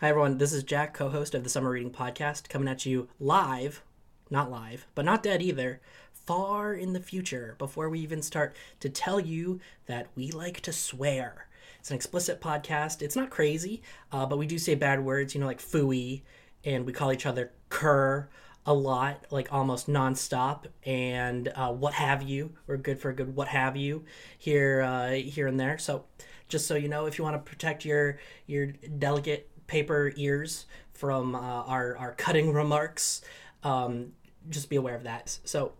[0.00, 0.38] Hi, everyone.
[0.38, 3.82] This is Jack, co host of the Summer Reading Podcast, coming at you live,
[4.30, 5.80] not live, but not dead either,
[6.12, 10.72] far in the future before we even start to tell you that we like to
[10.72, 11.48] swear.
[11.80, 13.02] It's an explicit podcast.
[13.02, 13.82] It's not crazy,
[14.12, 16.22] uh, but we do say bad words, you know, like fooey,
[16.64, 18.28] and we call each other cur
[18.66, 22.52] a lot, like almost nonstop, and uh, what have you.
[22.68, 24.04] We're good for a good what have you
[24.38, 25.76] here, uh, here and there.
[25.76, 26.04] So,
[26.46, 31.36] just so you know, if you want to protect your your delicate paper ears from
[31.36, 33.22] uh, our our cutting remarks,
[33.62, 34.12] um,
[34.48, 35.38] just be aware of that.
[35.44, 35.72] So.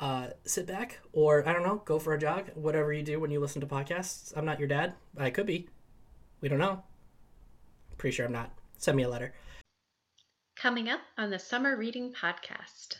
[0.00, 2.50] Uh, sit back, or I don't know, go for a jog.
[2.56, 4.32] Whatever you do when you listen to podcasts.
[4.36, 4.94] I'm not your dad.
[5.16, 5.68] I could be.
[6.40, 6.82] We don't know.
[7.98, 8.50] Pretty sure I'm not.
[8.78, 9.32] Send me a letter.
[10.56, 12.96] Coming up on the Summer Reading Podcast.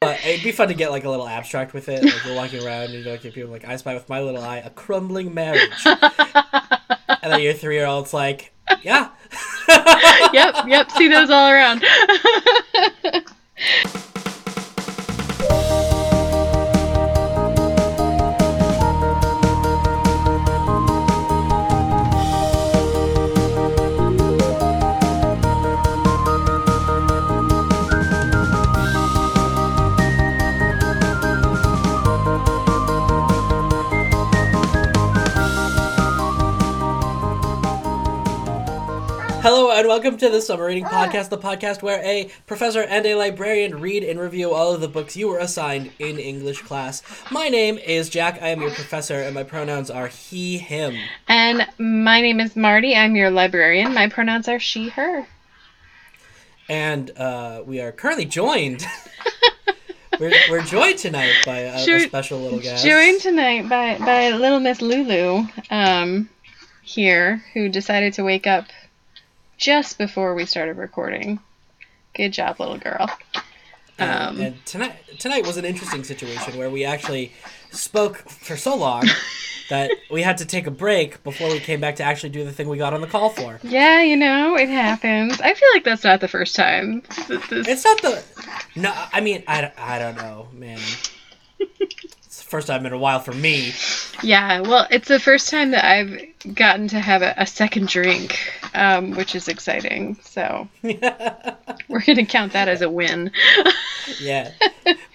[0.00, 2.02] Uh, it'd be fun to get like a little abstract with it.
[2.04, 4.42] Like we're walking around and you know, like, people like, I spy with my little
[4.42, 5.70] eye a crumbling marriage.
[5.84, 8.51] and then your three year old's like,
[8.82, 9.08] yeah.
[10.32, 11.84] yep, yep, see those all around.
[39.42, 43.16] Hello and welcome to the Summer Reading Podcast, the podcast where a professor and a
[43.16, 47.02] librarian read and review all of the books you were assigned in English class.
[47.28, 48.40] My name is Jack.
[48.40, 50.94] I am your professor, and my pronouns are he, him.
[51.26, 52.94] And my name is Marty.
[52.94, 53.92] I'm your librarian.
[53.92, 55.26] My pronouns are she, her.
[56.68, 58.86] And uh, we are currently joined.
[60.20, 62.84] we're, we're joined tonight by a, a special little guest.
[62.84, 66.28] Joined tonight by, by little Miss Lulu um,
[66.82, 68.66] here, who decided to wake up
[69.62, 71.38] just before we started recording.
[72.14, 73.08] Good job, little girl.
[73.98, 77.32] Um, and tonight, tonight was an interesting situation where we actually
[77.70, 79.04] spoke for so long
[79.70, 82.50] that we had to take a break before we came back to actually do the
[82.50, 83.60] thing we got on the call for.
[83.62, 85.40] Yeah, you know, it happens.
[85.40, 87.02] I feel like that's not the first time.
[87.28, 88.22] this- It's not the.
[88.74, 90.80] No, I mean, I, don't- I don't know, man.
[91.60, 93.72] It's the first time in a while for me.
[94.24, 98.38] Yeah, well, it's the first time that I've gotten to have a, a second drink,
[98.74, 100.16] um, which is exciting.
[100.22, 103.30] So we're gonna count that as a win.
[104.20, 104.52] yeah.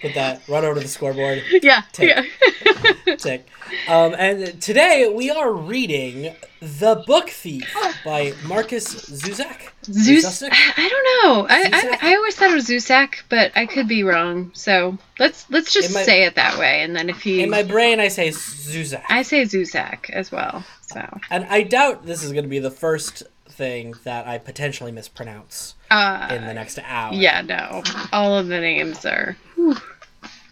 [0.00, 2.08] Put that, run over to the scoreboard, yeah, Take.
[2.08, 3.14] yeah.
[3.16, 3.46] tick.
[3.86, 7.74] Um, and today we are reading The Book Thief
[8.04, 9.72] by Marcus Zuzak.
[9.84, 10.42] Zeus.
[10.42, 10.48] I
[10.88, 11.46] don't know.
[11.48, 14.50] I, I I always thought it was Zusak, but I could be wrong.
[14.54, 17.62] So let's let's just my- say it that way, and then if he, In my
[17.62, 19.02] brain, I say Zuzak.
[19.08, 20.64] I say Zusak as well.
[20.86, 23.22] So And I doubt this is going to be the first
[23.58, 27.12] thing that I potentially mispronounce uh, in the next hour.
[27.12, 27.82] yeah, no,
[28.12, 29.36] all of the names are.
[29.56, 29.76] whew.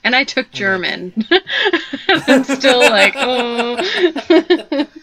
[0.05, 1.13] And I took German.
[2.09, 4.87] I'm still like, oh.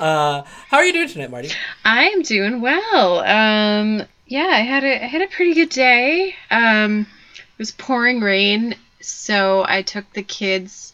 [0.00, 1.48] Uh, how are you doing tonight, Marty?
[1.84, 3.20] I'm doing well.
[3.20, 6.34] Um, yeah, I had a I had a pretty good day.
[6.50, 10.92] Um, it was pouring rain, so I took the kids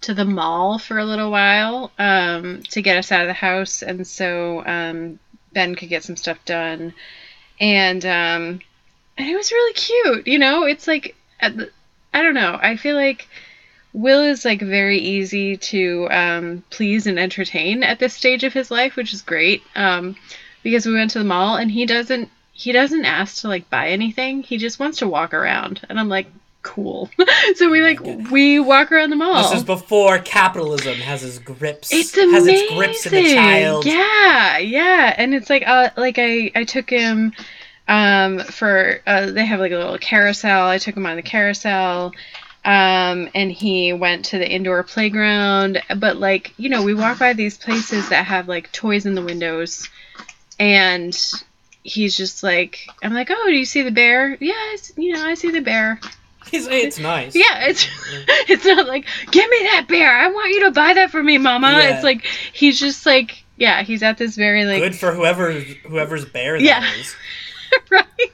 [0.00, 3.80] to the mall for a little while um, to get us out of the house,
[3.82, 5.20] and so um,
[5.52, 6.94] Ben could get some stuff done,
[7.60, 8.60] and um,
[9.16, 10.26] and it was really cute.
[10.26, 11.70] You know, it's like the,
[12.14, 12.58] I don't know.
[12.60, 13.28] I feel like
[13.92, 18.70] Will is like very easy to um, please and entertain at this stage of his
[18.70, 19.62] life, which is great.
[19.74, 20.16] Um,
[20.62, 23.88] because we went to the mall and he doesn't he doesn't ask to like buy
[23.88, 24.42] anything.
[24.42, 26.26] He just wants to walk around, and I'm like,
[26.62, 27.10] cool.
[27.54, 28.00] so we like
[28.30, 29.50] we walk around the mall.
[29.50, 31.92] This is before capitalism has its grips.
[31.92, 32.32] It's amazing.
[32.32, 33.86] has its grips in the child.
[33.86, 37.32] Yeah, yeah, and it's like uh like I I took him
[37.88, 40.68] um for uh they have like a little carousel.
[40.68, 42.12] I took him on the carousel.
[42.64, 47.32] Um and he went to the indoor playground, but like, you know, we walk by
[47.32, 49.88] these places that have like toys in the windows
[50.58, 51.18] and
[51.82, 55.34] he's just like I'm like, "Oh, do you see the bear?" Yeah, you know, I
[55.34, 55.98] see the bear.
[56.50, 57.34] He's, it's nice.
[57.34, 57.86] Yeah, it's
[58.48, 60.10] it's not like give me that bear.
[60.16, 61.70] I want you to buy that for me, Mama.
[61.70, 61.94] Yeah.
[61.94, 66.24] It's like he's just like yeah, he's at this very like Good for whoever whoever's
[66.24, 66.84] bear that Yeah.
[66.98, 67.14] is.
[67.90, 68.32] right.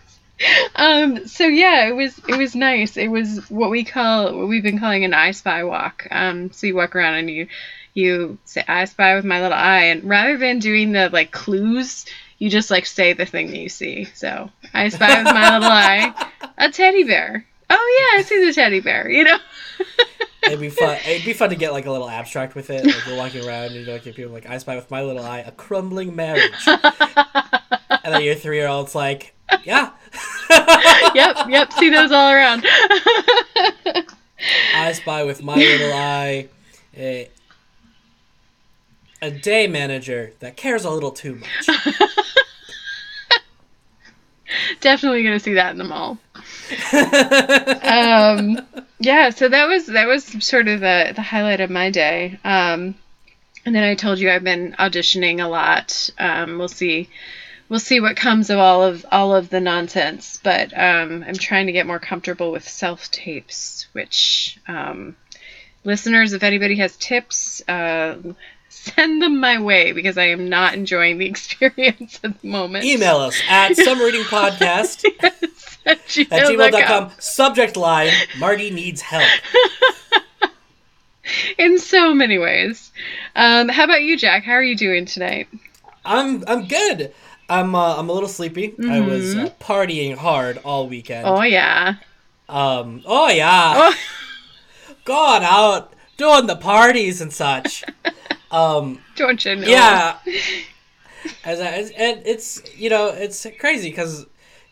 [0.76, 1.26] Um.
[1.26, 2.96] So yeah, it was it was nice.
[2.96, 6.06] It was what we call what we've been calling an I Spy walk.
[6.10, 6.52] Um.
[6.52, 7.48] So you walk around and you
[7.94, 12.04] you say I spy with my little eye, and rather than doing the like clues,
[12.38, 14.04] you just like say the thing that you see.
[14.14, 17.46] So I spy with my little eye a teddy bear.
[17.68, 19.10] Oh yeah, I see the teddy bear.
[19.10, 19.38] You know.
[20.46, 20.98] It'd be fun.
[21.06, 22.84] It'd be fun to get like a little abstract with it.
[22.84, 25.24] Like we're walking around and you know, like people like I spy with my little
[25.24, 26.52] eye a crumbling marriage.
[26.66, 29.34] and then your three year old's like,
[29.64, 29.90] yeah.
[31.14, 31.72] yep, yep.
[31.72, 32.64] See those all around.
[34.74, 36.48] I spy with my little eye
[36.96, 37.28] a,
[39.20, 41.68] a day manager that cares a little too much.
[44.80, 46.18] Definitely gonna see that in the mall.
[46.92, 48.60] Um,
[48.98, 52.38] yeah, so that was that was sort of the the highlight of my day.
[52.44, 52.94] Um,
[53.64, 56.10] and then I told you I've been auditioning a lot.
[56.18, 57.08] Um, we'll see
[57.68, 60.40] we'll see what comes of all of all of the nonsense.
[60.42, 65.16] But um, I'm trying to get more comfortable with self tapes, which um,
[65.84, 68.16] listeners, if anybody has tips, uh,
[68.68, 72.84] send them my way because I am not enjoying the experience at the moment.
[72.84, 77.12] Email us at summerreadingpodcast yes, at at gmail.com.
[77.20, 79.28] Subject line Marty needs help.
[81.58, 82.90] In so many ways.
[83.36, 84.42] Um, how about you, Jack?
[84.44, 85.48] How are you doing tonight?
[86.04, 87.12] I'm I'm good.
[87.48, 88.74] I'm uh, I'm a little sleepy.
[88.88, 91.26] I was uh, partying hard all weekend.
[91.26, 91.96] Oh yeah.
[92.48, 93.02] Um.
[93.06, 93.74] Oh yeah.
[93.76, 93.94] Oh,
[95.04, 97.84] Going out, doing the parties and such.
[98.50, 99.00] um.
[99.14, 99.68] don't you know?
[99.68, 100.18] Yeah.
[101.44, 104.26] As I, as, and it's you know it's crazy because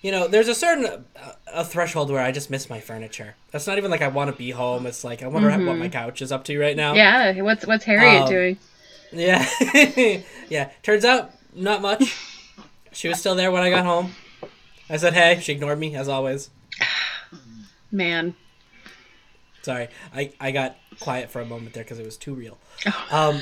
[0.04, 3.36] you know there's a certain uh, a threshold where I just miss my furniture.
[3.52, 4.86] That's not even like I want to be home.
[4.86, 6.92] It's like I wonder what my couch is up to right now.
[6.92, 7.40] Yeah.
[7.40, 8.58] What's what's Harriet Um, doing?
[9.12, 9.48] Yeah.
[10.50, 10.70] yeah.
[10.82, 12.14] Turns out not much.
[12.92, 14.12] She was still there when I got home.
[14.90, 15.40] I said hey.
[15.40, 16.50] She ignored me as always.
[17.90, 18.34] Man.
[19.62, 22.58] Sorry, I, I got quiet for a moment there because it was too real.
[22.86, 23.06] Oh.
[23.10, 23.40] Um,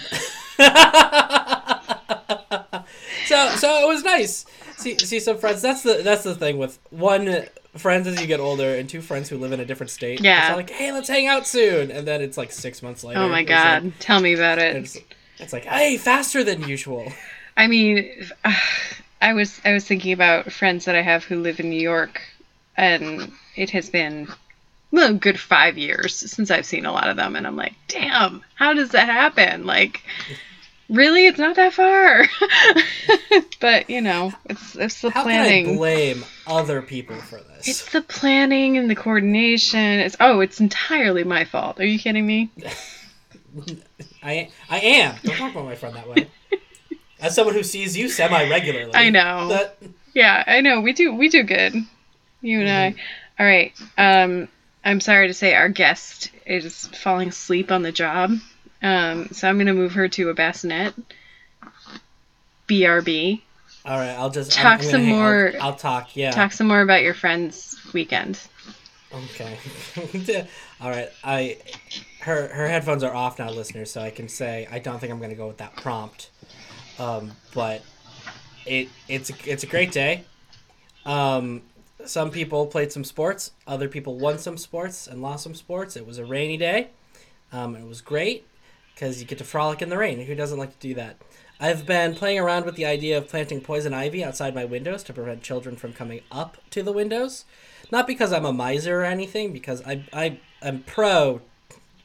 [3.27, 4.47] so so it was nice.
[4.83, 5.63] See see some friends.
[5.63, 7.47] That's the that's the thing with one
[7.77, 10.21] friends as you get older and two friends who live in a different state.
[10.21, 10.49] Yeah.
[10.49, 13.21] it's like hey let's hang out soon, and then it's like six months later.
[13.21, 13.93] Oh my it's like- god.
[14.01, 14.77] Tell me about it.
[14.77, 14.99] it's,
[15.39, 17.13] it's like hey faster than usual.
[17.57, 18.11] I mean,
[19.23, 22.21] I was I was thinking about friends that I have who live in New York,
[22.77, 24.29] and it has been
[24.91, 27.75] well, a good five years since I've seen a lot of them, and I'm like,
[27.89, 29.65] damn, how does that happen?
[29.65, 30.03] Like,
[30.93, 32.27] really, it's not that far.
[33.61, 35.65] but you know, it's it's the How planning.
[35.65, 37.69] can I blame other people for this?
[37.69, 39.81] It's the planning and the coordination.
[39.81, 41.81] It's oh, it's entirely my fault.
[41.81, 42.51] Are you kidding me?
[44.23, 45.17] I I am.
[45.23, 46.29] Don't talk about my friend that way.
[47.21, 49.49] As someone who sees you semi regularly, I know.
[49.49, 49.79] That,
[50.15, 50.81] Yeah, I know.
[50.81, 51.75] We do we do good.
[52.41, 52.95] You and I.
[53.39, 53.73] All right.
[53.99, 54.49] Um
[54.85, 58.33] I'm sorry to say our guest is falling asleep on the job.
[58.83, 60.95] Um so I'm going to move her to a bassinet.
[62.69, 63.41] BRB.
[63.85, 66.17] all right, I'll just Talk I'm, I'm some hang- I'll- more- I'll, talk.
[66.17, 66.31] Yeah.
[66.31, 68.41] Talk some more about your friend's weekend.
[69.13, 69.59] Okay.
[70.81, 71.11] all right.
[71.23, 71.59] I
[72.21, 75.21] her her headphones are off now, listeners, so I can say I don't think I'm
[75.21, 76.31] gonna go with that prompt.
[76.99, 77.83] Um, but
[78.65, 80.25] it it's a, it's a great day.
[81.05, 81.63] Um,
[82.07, 83.51] some people played some sports.
[83.67, 85.95] Other people won some sports and lost some sports.
[85.97, 86.89] It was a rainy day.
[87.53, 88.47] Um, it was great
[88.95, 90.21] because you get to frolic in the rain.
[90.21, 91.17] Who doesn't like to do that?
[91.61, 95.13] I've been playing around with the idea of planting poison ivy outside my windows to
[95.13, 97.45] prevent children from coming up to the windows.
[97.91, 101.41] Not because I'm a miser or anything, because I, I am pro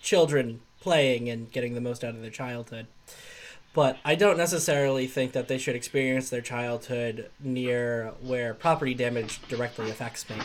[0.02, 2.88] children playing and getting the most out of their childhood.
[3.74, 9.42] But I don't necessarily think that they should experience their childhood near where property damage
[9.48, 10.38] directly affects me.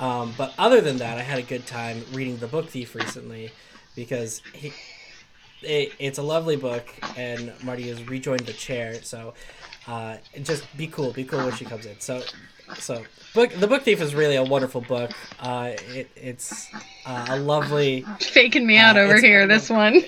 [0.00, 3.52] Um, but other than that, I had a good time reading The Book Thief recently
[3.96, 4.72] because he,
[5.62, 6.86] it, it's a lovely book,
[7.16, 8.94] and Marty has rejoined the chair.
[9.02, 9.34] So
[9.86, 11.98] uh, just be cool, be cool when she comes in.
[12.00, 12.22] So,
[12.78, 13.02] so
[13.34, 15.10] book The Book Thief is really a wonderful book.
[15.40, 16.68] Uh, it, it's
[17.06, 18.04] uh, a lovely.
[18.20, 19.94] Faking me out Uh, over here this one.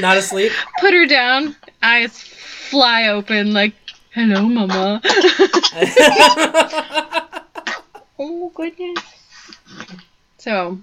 [0.00, 0.52] Not asleep.
[0.80, 1.56] Put her down.
[1.82, 3.74] Eyes fly open like,
[4.12, 5.00] "Hello, mama."
[8.18, 8.98] oh goodness.
[10.38, 10.78] So,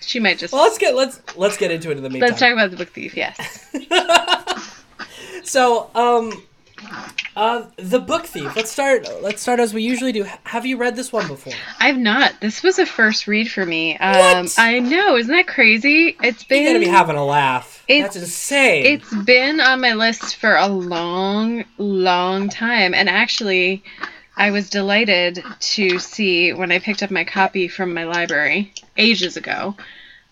[0.00, 2.28] she might just Well, let's get let's let's get into it in the meantime.
[2.30, 3.16] Let's talk about the book thief.
[3.16, 3.66] Yes.
[5.44, 6.42] So, um,
[7.36, 8.54] uh, the book thief.
[8.54, 9.08] Let's start.
[9.22, 10.26] Let's start as we usually do.
[10.44, 11.54] Have you read this one before?
[11.80, 12.34] I've not.
[12.42, 13.96] This was a first read for me.
[13.96, 14.54] Um, What?
[14.58, 15.16] I know.
[15.16, 16.16] Isn't that crazy?
[16.22, 16.64] It's been.
[16.64, 17.82] You're gonna be having a laugh.
[17.88, 18.84] It's- That's insane.
[18.84, 22.92] It's been on my list for a long, long time.
[22.92, 23.82] And actually,
[24.38, 29.36] I was delighted to see when I picked up my copy from my library ages
[29.36, 29.76] ago.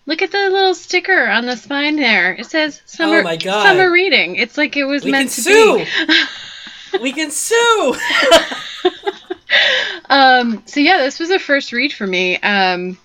[0.06, 2.32] Look at the little sticker on the spine there.
[2.34, 4.36] It says summer Oh summer reading.
[4.36, 6.96] It's like it was meant to We meant can to sue.
[6.96, 6.98] be.
[7.02, 7.96] we can sue.
[10.08, 12.98] um so yeah this was a first read for me um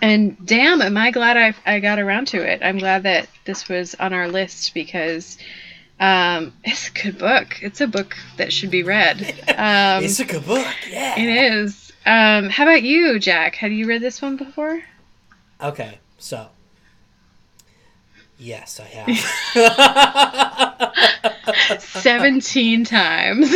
[0.00, 3.68] and damn am i glad i i got around to it i'm glad that this
[3.68, 5.38] was on our list because
[6.00, 7.62] Um, it's a good book.
[7.62, 9.20] It's a book that should be read.
[9.48, 10.66] Um, it's a good book.
[10.90, 11.18] Yeah.
[11.18, 11.92] it is.
[12.06, 13.54] Um, how about you, Jack?
[13.56, 14.82] Have you read this one before?
[15.62, 16.48] Okay, so.
[18.38, 19.08] Yes, I have.
[21.80, 23.54] 17 times.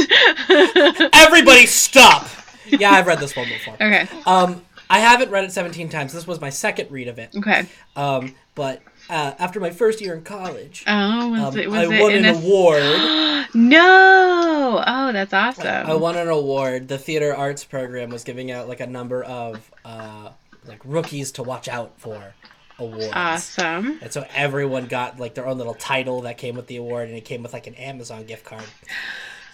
[1.12, 2.28] Everybody stop!
[2.66, 3.74] Yeah, I've read this one before.
[3.74, 4.08] okay.
[4.24, 6.12] Um, I haven't read it 17 times.
[6.12, 7.34] This was my second read of it.
[7.36, 7.66] Okay.
[7.96, 11.94] Um, but uh, after my first year in college, Oh, was um, it, was I
[11.94, 12.32] it won an a...
[12.34, 13.46] award.
[13.54, 14.82] no!
[14.86, 15.86] Oh, that's awesome.
[15.86, 16.88] I won an award.
[16.88, 20.30] The theater arts program was giving out like a number of uh,
[20.66, 22.34] like rookies to watch out for
[22.78, 23.10] awards.
[23.12, 23.98] Awesome.
[24.02, 27.16] And so everyone got like their own little title that came with the award, and
[27.16, 28.64] it came with like an Amazon gift card.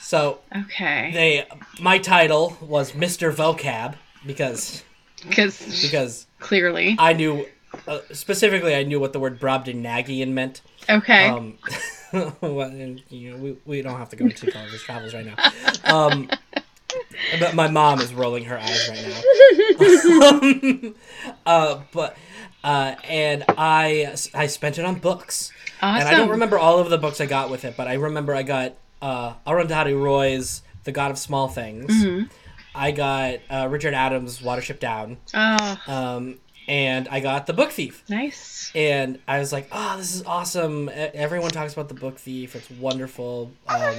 [0.00, 1.11] So Okay.
[1.12, 1.46] they,
[1.80, 3.32] my title was Mr.
[3.32, 3.94] Vocab
[4.26, 4.82] because
[5.26, 6.96] Because because clearly.
[6.99, 7.46] I knew
[7.87, 10.61] uh, specifically I knew what the word Brobdingnagian meant.
[10.88, 11.28] Okay.
[11.28, 11.59] Um,
[12.40, 15.35] well, and, you know, we, we don't have to go into Gulliver's Travels right now.
[15.85, 16.31] Um,
[17.38, 19.04] but my mom is rolling her eyes right
[20.83, 20.93] now.
[21.47, 22.16] uh, but
[22.62, 25.52] uh, and I I spent it on books,
[25.83, 26.07] awesome.
[26.07, 28.35] and I don't remember all of the books I got with it, but I remember
[28.35, 31.93] I got uh, Arundhati Roy's The God of Small Things.
[31.93, 32.25] Mm-hmm.
[32.75, 38.02] I got uh, Richard Adams' Watership Down, Oh, um, and I got The Book Thief
[38.09, 38.71] nice.
[38.75, 40.90] and I was like, "Oh, this is awesome!
[40.94, 43.97] Everyone talks about the book thief; it's wonderful." Um,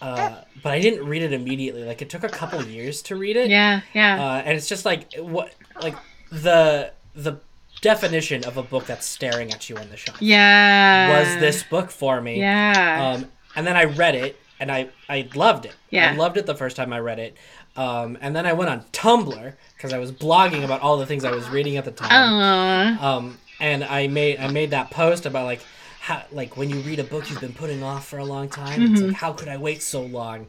[0.00, 1.84] uh, but I didn't read it immediately.
[1.84, 4.24] Like it took a couple years to read it, Yeah, yeah.
[4.24, 5.94] uh, and it's just like what, like
[6.30, 7.38] the the
[7.80, 10.16] definition of a book that's staring at you in the shop.
[10.20, 11.18] yeah.
[11.20, 12.40] was this book for me.
[12.40, 13.14] Yeah.
[13.16, 15.74] Um, and then I read it, and I I loved it.
[15.90, 16.12] Yeah.
[16.12, 17.36] I loved it the first time I read it.
[17.78, 21.24] Um, and then I went on Tumblr because I was blogging about all the things
[21.24, 22.10] I was reading at the time
[23.00, 25.60] um, and I made I made that post about like
[26.00, 28.80] how like when you read a book you've been putting off for a long time.
[28.80, 29.06] Mm-hmm.
[29.06, 30.48] like how could I wait so long?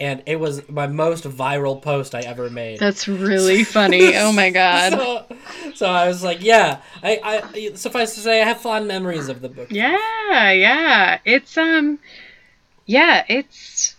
[0.00, 2.80] And it was my most viral post I ever made.
[2.80, 4.16] That's really funny.
[4.16, 4.92] Oh my god.
[4.94, 5.26] So,
[5.74, 7.20] so I was like, yeah, I,
[7.54, 9.68] I suffice to say I have fond memories of the book.
[9.70, 11.20] Yeah, yeah.
[11.24, 12.00] It's um
[12.86, 13.93] yeah, it's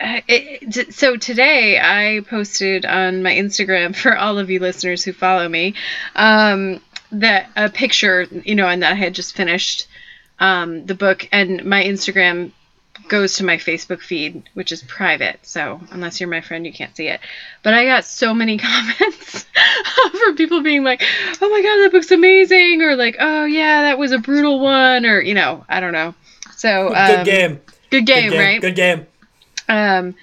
[0.00, 5.12] it, it- so today I posted on my Instagram for all of you listeners who
[5.12, 5.74] follow me
[6.14, 6.80] um
[7.12, 9.86] that a picture, you know, and that I had just finished
[10.38, 12.52] um the book and my Instagram
[13.08, 15.38] goes to my Facebook feed, which is private.
[15.42, 17.20] So unless you're my friend, you can't see it.
[17.62, 19.46] But I got so many comments
[20.24, 21.02] from people being like,
[21.40, 25.06] "Oh my god, that book's amazing," or like, "Oh yeah, that was a brutal one,"
[25.06, 26.14] or you know, I don't know.
[26.56, 27.60] So um, Good game.
[27.90, 28.38] good game, Good game.
[28.40, 28.60] right?
[28.60, 29.06] Good game.
[29.68, 30.14] Um,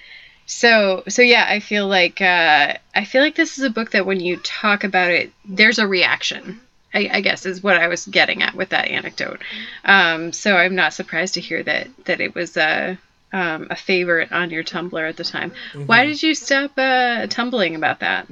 [0.45, 4.05] so so yeah, I feel like uh, I feel like this is a book that
[4.05, 6.59] when you talk about it, there's a reaction.
[6.93, 9.41] I, I guess is what I was getting at with that anecdote.
[9.83, 12.97] Um, so I'm not surprised to hear that that it was a
[13.31, 15.51] um, a favorite on your Tumblr at the time.
[15.51, 15.85] Mm-hmm.
[15.87, 18.27] Why did you stop uh, tumbling about that?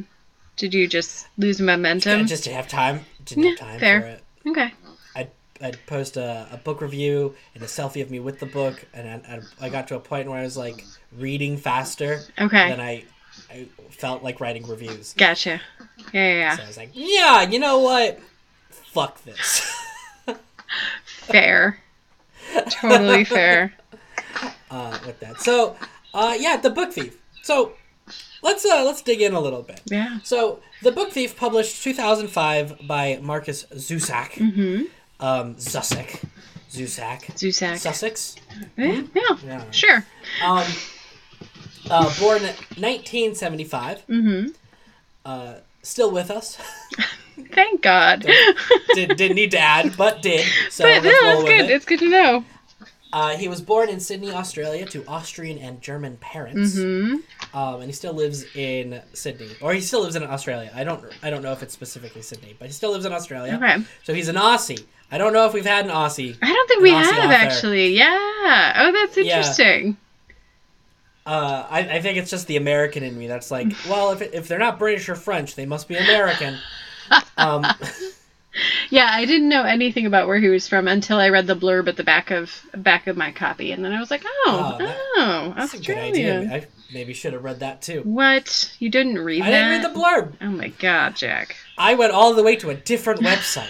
[0.58, 2.22] Did you just lose momentum?
[2.22, 3.06] I just didn't have time.
[3.26, 4.02] Didn't have time fair.
[4.02, 4.24] for it.
[4.48, 4.74] okay.
[5.62, 9.08] I'd, post a, a book review and a selfie of me with the book, and
[9.26, 10.84] I, I, I got to a point where I was like
[11.18, 12.70] reading faster Okay.
[12.70, 13.04] than I,
[13.50, 15.14] I felt like writing reviews.
[15.14, 15.62] Gotcha.
[16.14, 16.56] Yeah, yeah, yeah.
[16.58, 18.20] So I was like, yeah, you know what?
[18.70, 19.62] Fuck this.
[21.06, 21.78] Fair.
[22.70, 23.74] totally fair.
[24.70, 25.40] uh, with that.
[25.42, 25.76] So,
[26.14, 27.18] uh, yeah, the book thief.
[27.44, 27.74] So,
[28.42, 29.82] let's uh, let's dig in a little bit.
[29.86, 30.20] Yeah.
[30.24, 34.84] So, the book thief, published 2005 by Marcus Zusak, Mm-hmm.
[35.22, 36.24] Um, Zusak,
[36.72, 37.78] Zusak, Zusak.
[37.78, 38.36] Sussex.
[38.78, 39.72] Yeah, yeah, Yeah.
[39.72, 40.06] sure.
[40.44, 40.66] Um,
[41.90, 44.06] uh, born in 1975.
[44.08, 44.48] Mm-hmm.
[45.26, 46.58] Uh, still with us.
[47.54, 48.26] Thank God.
[48.94, 50.46] did, didn't need to add, but did.
[50.70, 51.60] So but no, that's good.
[51.66, 51.70] it.
[51.72, 52.46] It's good to know.
[53.14, 57.58] Uh, he was born in Sydney, Australia, to Austrian and German parents, Mm-hmm.
[57.58, 60.72] um, and he still lives in Sydney, or he still lives in Australia.
[60.74, 63.56] I don't, I don't know if it's specifically Sydney, but he still lives in Australia.
[63.62, 63.84] Okay.
[64.04, 64.86] So he's an Aussie.
[65.12, 66.38] I don't know if we've had an Aussie.
[66.42, 67.90] I don't think we Aussie have actually.
[67.98, 68.74] Yeah.
[68.78, 69.24] Oh, that's Yeah.
[69.38, 69.98] interesting.
[71.26, 74.48] Uh, I, I think it's just the American in me that's like, well, if, if
[74.48, 76.58] they're not British or French, they must be American.
[77.38, 77.66] um,
[78.90, 81.88] Yeah, I didn't know anything about where he was from until I read the blurb
[81.88, 84.78] at the back of back of my copy, and then I was like, oh, Oh,
[84.84, 86.40] that- oh, that's a good idea.
[86.40, 86.68] Australia.
[86.68, 88.02] I maybe should have read that too.
[88.04, 88.76] What?
[88.80, 89.70] You didn't read I that?
[89.70, 90.34] didn't read the blurb.
[90.42, 91.56] Oh my God, Jack.
[91.78, 93.70] I went all the way to a different website.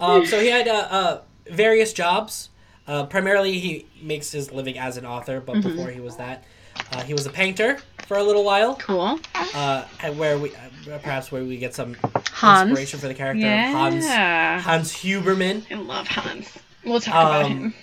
[0.00, 1.20] Um, so he had uh, uh,
[1.50, 2.50] various jobs.
[2.86, 5.68] Uh, primarily, he makes his living as an author, but Mm-hmm.
[5.70, 6.44] before he was that,
[6.92, 8.76] uh, he was a painter for a little while.
[8.76, 9.18] Cool.
[9.34, 11.96] Uh, and where we uh, perhaps where we get some
[12.32, 12.68] Hans.
[12.70, 15.64] inspiration for the character of Hans Hans Hubermann.
[15.70, 16.56] I love Hans.
[16.84, 17.74] We'll talk about Um, him.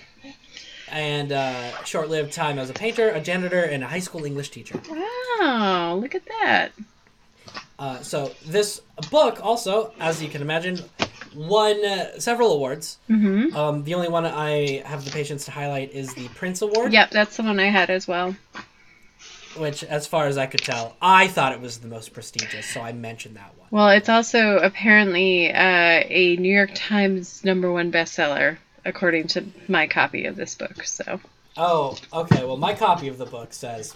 [0.90, 4.80] and uh, short-lived time as a painter, a janitor, and a high school English teacher.
[4.90, 6.70] Wow, look at that.
[7.78, 8.80] Uh, so this
[9.10, 10.80] book also, as you can imagine,
[11.34, 12.98] won uh, several awards.
[13.10, 13.54] Mm-hmm.
[13.56, 17.10] Um, the only one I have the patience to highlight is the Printz Award, Yep,
[17.10, 18.34] that's the one I had as well.
[19.56, 22.80] which, as far as I could tell, I thought it was the most prestigious, so
[22.80, 23.68] I mentioned that one.
[23.70, 29.86] Well, it's also apparently uh, a New York Times number one bestseller, according to my
[29.86, 30.84] copy of this book.
[30.84, 31.20] So,
[31.58, 32.44] Oh, okay.
[32.44, 33.94] Well, my copy of the book says,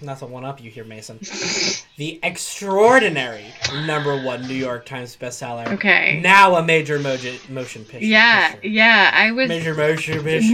[0.00, 1.18] not to one up you here, Mason.
[1.96, 3.46] the extraordinary
[3.84, 5.66] number one New York Times bestseller.
[5.72, 6.20] okay.
[6.22, 8.06] Now a major mojo- motion picture.
[8.06, 8.68] yeah, picture.
[8.68, 9.48] yeah, I was.
[9.48, 10.52] Major motion picture.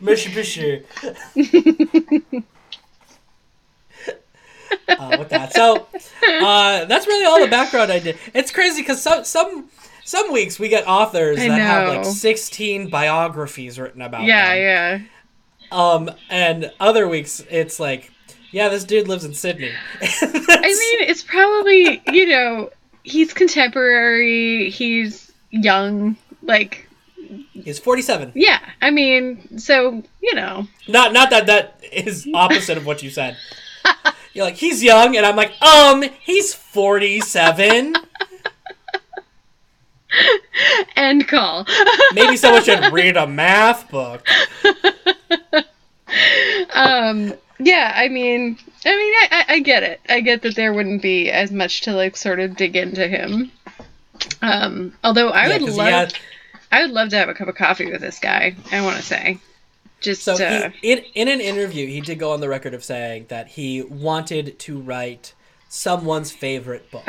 [0.00, 0.82] motion picture.
[4.88, 5.52] uh, with that.
[5.52, 5.86] So
[6.28, 8.18] uh, that's really all the background I did.
[8.34, 9.68] It's crazy because some some
[10.04, 15.08] some weeks we get authors I that have like sixteen biographies written about yeah, them.
[15.70, 15.78] yeah.
[15.78, 18.12] Um, and other weeks it's like,
[18.52, 19.72] yeah, this dude lives in Sydney.
[20.02, 22.70] I mean, it's probably, you know,
[23.02, 26.88] he's contemporary, he's young, like,
[27.52, 28.32] he's forty-seven.
[28.34, 33.10] yeah, I mean, so, you know, Not not that that is opposite of what you
[33.10, 33.36] said.
[34.34, 37.96] You're like he's young, and I'm like, um, he's forty-seven.
[40.96, 41.66] end call.
[42.14, 44.26] Maybe someone should read a math book.
[46.74, 50.00] um, yeah, I mean, I mean, I, I, get it.
[50.08, 53.50] I get that there wouldn't be as much to, like, sort of dig into him.
[54.42, 56.14] Um, although I Yeah, would love, had-
[56.72, 58.54] I would love to have a cup of coffee with this guy.
[58.72, 59.38] I want to say,
[60.00, 62.84] just So uh, he, in in an interview, he did go on the record of
[62.84, 65.34] saying that he wanted to write
[65.68, 67.04] someone's favorite book,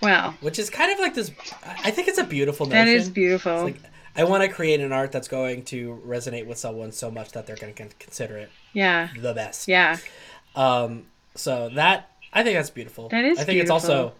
[0.00, 1.30] well, which is kind of like this.
[1.64, 2.96] I think it's a beautiful that notion.
[3.00, 3.66] is beautiful.
[3.66, 7.10] It's like I want to create an art that's going to resonate with someone so
[7.10, 9.68] much that they're going to consider it yeah, the best.
[9.68, 9.98] yeah.
[10.54, 11.06] Um.
[11.34, 13.08] So that I think that's beautiful.
[13.08, 13.76] That is I think beautiful.
[13.76, 14.12] it's also.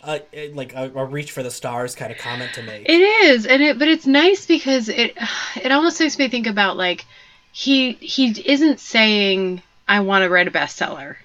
[0.00, 2.88] Uh, it- like a, a reach for the stars kind of comment to make.
[2.88, 5.16] It is, and it but it's nice because it
[5.56, 7.04] it almost makes me think about like
[7.52, 11.16] he he isn't saying I want to write a bestseller.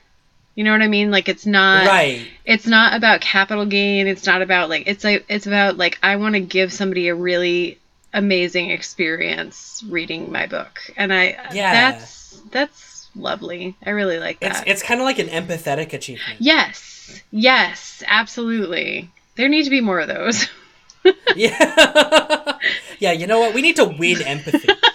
[0.55, 1.09] You know what I mean?
[1.11, 2.25] Like it's not right.
[2.45, 4.07] it's not about capital gain.
[4.07, 7.15] It's not about like it's like it's about like I want to give somebody a
[7.15, 7.79] really
[8.13, 10.79] amazing experience reading my book.
[10.95, 11.91] And I Yeah.
[11.91, 13.75] that's that's lovely.
[13.85, 14.67] I really like It's that.
[14.67, 16.39] it's kind of like an empathetic achievement.
[16.39, 17.21] yes.
[17.31, 19.09] Yes, absolutely.
[19.35, 20.47] There need to be more of those.
[21.35, 22.57] Yeah.
[22.99, 23.53] yeah, you know what?
[23.53, 24.69] We need to win empathy.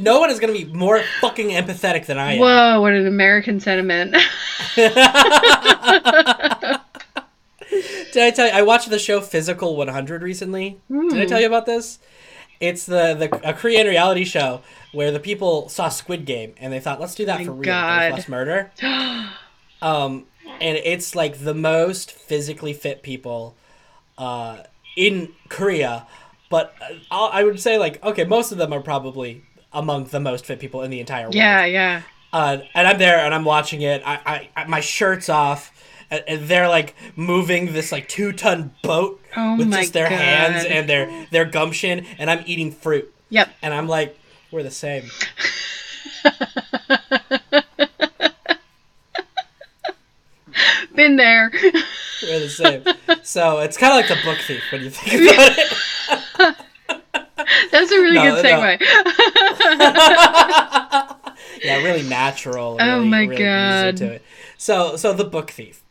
[0.00, 2.38] no one is going to be more fucking empathetic than I am.
[2.40, 4.14] Whoa, what an American sentiment.
[8.12, 8.52] Did I tell you?
[8.52, 10.80] I watched the show Physical 100 recently.
[10.90, 11.26] Did I Hmm.
[11.28, 11.98] tell you about this?
[12.58, 14.60] It's the, the a Korean reality show
[14.92, 17.66] where the people saw Squid Game and they thought, let's do that for real.
[17.66, 18.12] God.
[18.12, 18.70] Less murder.
[19.82, 20.26] Um,
[20.60, 23.56] and it's like the most physically fit people
[24.18, 24.58] uh,
[24.94, 26.06] in Korea.
[26.50, 26.74] But
[27.10, 30.60] uh, I would say, like, okay, most of them are probably among the most fit
[30.60, 31.34] people in the entire world.
[31.34, 32.02] yeah, yeah.
[32.32, 34.02] Uh, and I'm there and I'm watching it.
[34.06, 35.72] I, I, I my shirt's off.
[36.12, 40.88] And they're like moving this like two ton boat Oh with just their hands and
[40.88, 43.48] their their gumption, and I'm eating fruit, Yep.
[43.62, 44.18] and I'm like,
[44.50, 45.04] we're the same.
[50.94, 51.50] Been there.
[52.22, 52.82] We're the same.
[53.22, 56.56] so it's kind of like the book thief when you think about it.
[57.70, 58.50] That's a really No, good no.
[58.50, 58.80] segue.
[61.62, 62.76] yeah, really natural.
[62.80, 63.96] Oh my really easy God.
[63.98, 64.22] To it.
[64.58, 65.82] So, so the book thief,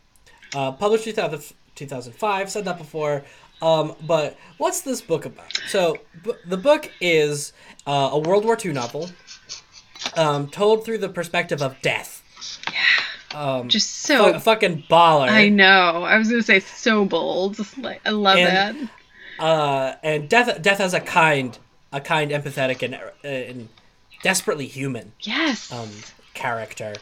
[0.56, 2.50] uh, published 2000, 2005.
[2.50, 3.24] Said that before.
[3.62, 5.60] Um, but what's this book about?
[5.68, 7.52] So b- the book is
[7.86, 9.10] uh, a World War II novel,
[10.16, 12.24] um, told through the perspective of death.
[12.72, 12.80] Yeah.
[13.38, 15.28] Um, Just so fu- fucking baller.
[15.30, 16.04] I know.
[16.04, 17.58] I was gonna say so bold.
[17.78, 18.90] Like I love And- that.
[19.40, 21.58] Uh, and death death has a kind
[21.92, 23.70] a kind empathetic and, uh, and
[24.22, 25.72] desperately human Yes.
[25.72, 25.90] um,
[26.34, 26.96] character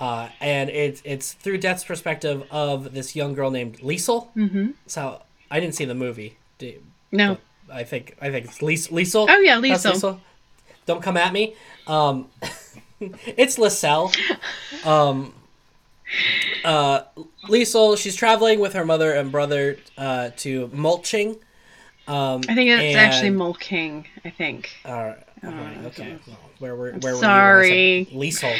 [0.00, 4.70] uh, and it's it's through death's perspective of this young girl named Liesel mm-hmm.
[4.86, 6.36] so I didn't see the movie
[7.12, 7.38] No.
[7.72, 10.20] I think I think it's Lies- Liesel Oh yeah, That's Liesel.
[10.86, 11.54] don't come at me
[11.86, 12.28] um,
[13.00, 14.14] it's Lisel
[14.84, 15.32] um,
[16.64, 17.02] uh,
[17.48, 21.38] Liesel she's traveling with her mother and brother uh, to Molching
[22.08, 24.06] um, I think it's actually Mole King.
[24.24, 24.70] I think.
[24.84, 25.18] All right.
[25.44, 25.84] All right.
[25.86, 26.18] Okay.
[26.26, 27.98] Well, where were where were sorry.
[27.98, 28.18] you?
[28.18, 28.56] when I Liesel.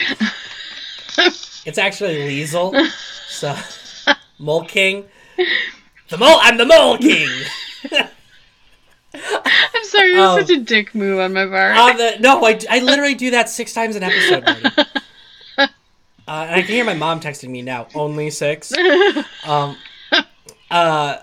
[1.67, 2.89] it's actually Liesel.
[3.29, 3.57] So,
[4.39, 5.07] Mole King.
[6.09, 6.39] The mole.
[6.41, 7.29] I'm the Mole King.
[9.15, 11.97] I'm sorry, was Um, such a dick move on my part.
[11.97, 14.45] The, no, I, I literally do that six times an episode.
[16.29, 17.89] Uh, and I can hear my mom texting me now.
[17.95, 18.71] Only six.
[19.47, 19.79] Um,
[20.71, 21.17] uh,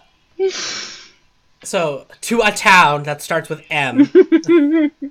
[1.65, 4.10] so to a town that starts with M,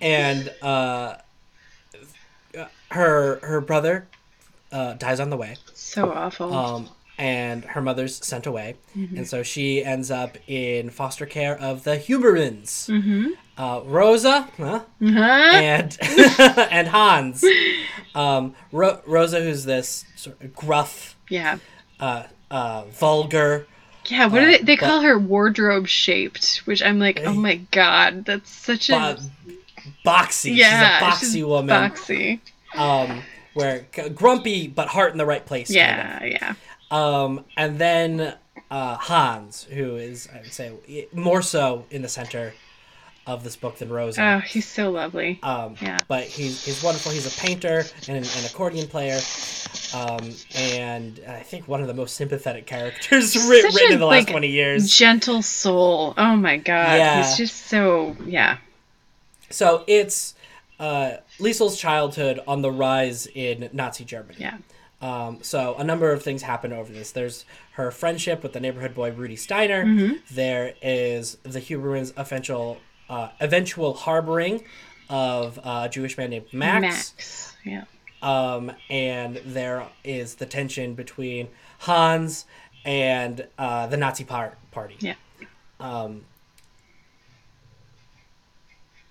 [0.00, 1.16] and uh,
[2.90, 4.06] her her brother
[4.72, 5.56] uh, dies on the way.
[5.74, 6.52] so awful.
[6.52, 11.84] um, and her mother's sent away, and so she ends up in foster care of
[11.84, 12.88] the Hubermanns.
[12.90, 13.28] mm-hmm.
[13.58, 14.80] Uh, Rosa huh?
[15.02, 15.50] Huh?
[15.54, 17.42] and and Hans.
[18.14, 21.56] Um, Ro- Rosa, who's this sort of gruff, Yeah.
[21.98, 23.66] uh, uh, vulgar.
[24.10, 27.34] Yeah, what do Uh, they, they but- call her wardrobe shaped, which I'm like, oh
[27.34, 29.18] my god, that's such a
[30.04, 30.56] boxy.
[30.56, 31.68] yeah, she's a boxy woman.
[31.90, 32.40] Boxy.
[32.74, 33.22] Um,
[33.54, 35.68] where grumpy but heart in the right place.
[35.68, 36.54] kind Yeah, yeah.
[36.90, 38.34] Um, and then
[38.70, 40.72] uh, Hans, who is I would say
[41.12, 42.52] more so in the center
[43.26, 44.22] of this book than Rosa.
[44.22, 45.40] Oh, he's so lovely.
[45.42, 45.98] Um, Yeah.
[46.08, 47.12] But he's, he's wonderful.
[47.12, 49.20] He's a painter and an, an accordion player.
[49.94, 54.06] Um, and I think one of the most sympathetic characters Such written a, in the
[54.06, 54.90] last like, 20 years.
[54.94, 56.14] Gentle soul.
[56.16, 56.98] Oh my god.
[56.98, 57.22] Yeah.
[57.22, 58.58] He's just so yeah.
[59.50, 60.34] So it's
[60.78, 64.36] uh, Liesel's childhood on the rise in Nazi Germany.
[64.38, 64.58] Yeah.
[65.00, 67.12] Um, so a number of things happen over this.
[67.12, 69.84] There's her friendship with the neighborhood boy Rudy Steiner.
[69.84, 70.14] Mm-hmm.
[70.34, 72.78] There is the Hubermanns' eventual,
[73.08, 74.62] uh, eventual harboring
[75.08, 77.14] of uh, a Jewish man named Max.
[77.16, 77.56] Max.
[77.64, 77.84] Yeah.
[78.22, 81.48] um, and there is the tension between
[81.80, 82.46] Hans
[82.84, 84.96] and uh, the Nazi par- party.
[85.00, 85.14] Yeah.
[85.80, 86.22] Um,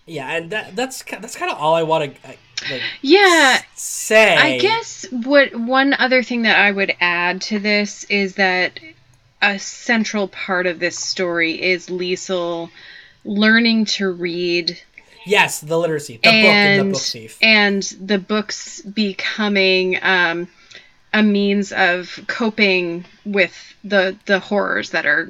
[0.06, 2.40] yeah, and that, that's that's kind of all I want to like,
[3.02, 3.60] Yeah.
[3.76, 4.36] say.
[4.36, 8.80] I guess what one other thing that I would add to this is that
[9.42, 12.70] a central part of this story is Liesel
[13.26, 14.80] learning to read
[15.26, 17.38] yes, the literacy, the book and the book thief.
[17.42, 20.48] and the books becoming um,
[21.14, 25.30] a means of coping with the the horrors that are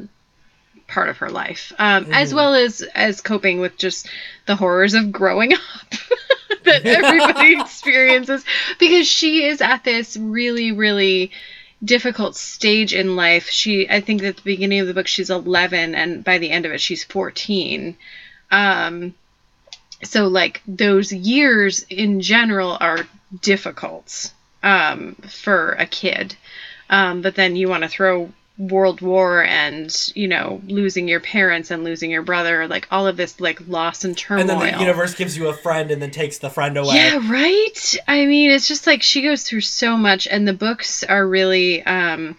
[0.87, 2.35] part of her life, um, as Mm-hmm.
[2.37, 4.07] well as as coping with just
[4.45, 5.61] the horrors of growing up
[6.63, 8.43] that everybody experiences,
[8.79, 11.31] because she is at this really really
[11.83, 13.49] difficult stage in life.
[13.49, 16.65] She, I think, at the beginning of the book, she's 11, and by the end
[16.65, 17.97] of it, she's 14.
[18.51, 19.13] Um,
[20.03, 23.07] so like those years in general are
[23.41, 26.35] difficult um, for a kid
[26.89, 31.71] um, but then you want to throw world war and you know losing your parents
[31.71, 34.79] and losing your brother like all of this like loss and turmoil And then the
[34.79, 36.95] universe gives you a friend and then takes the friend away.
[36.95, 41.03] yeah right i mean it's just like she goes through so much and the books
[41.03, 42.37] are really um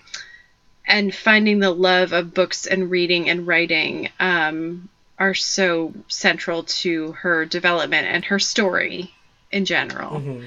[0.86, 7.12] and finding the love of books and reading and writing um are so central to
[7.12, 9.12] her development and her story
[9.52, 10.46] in general Mhm.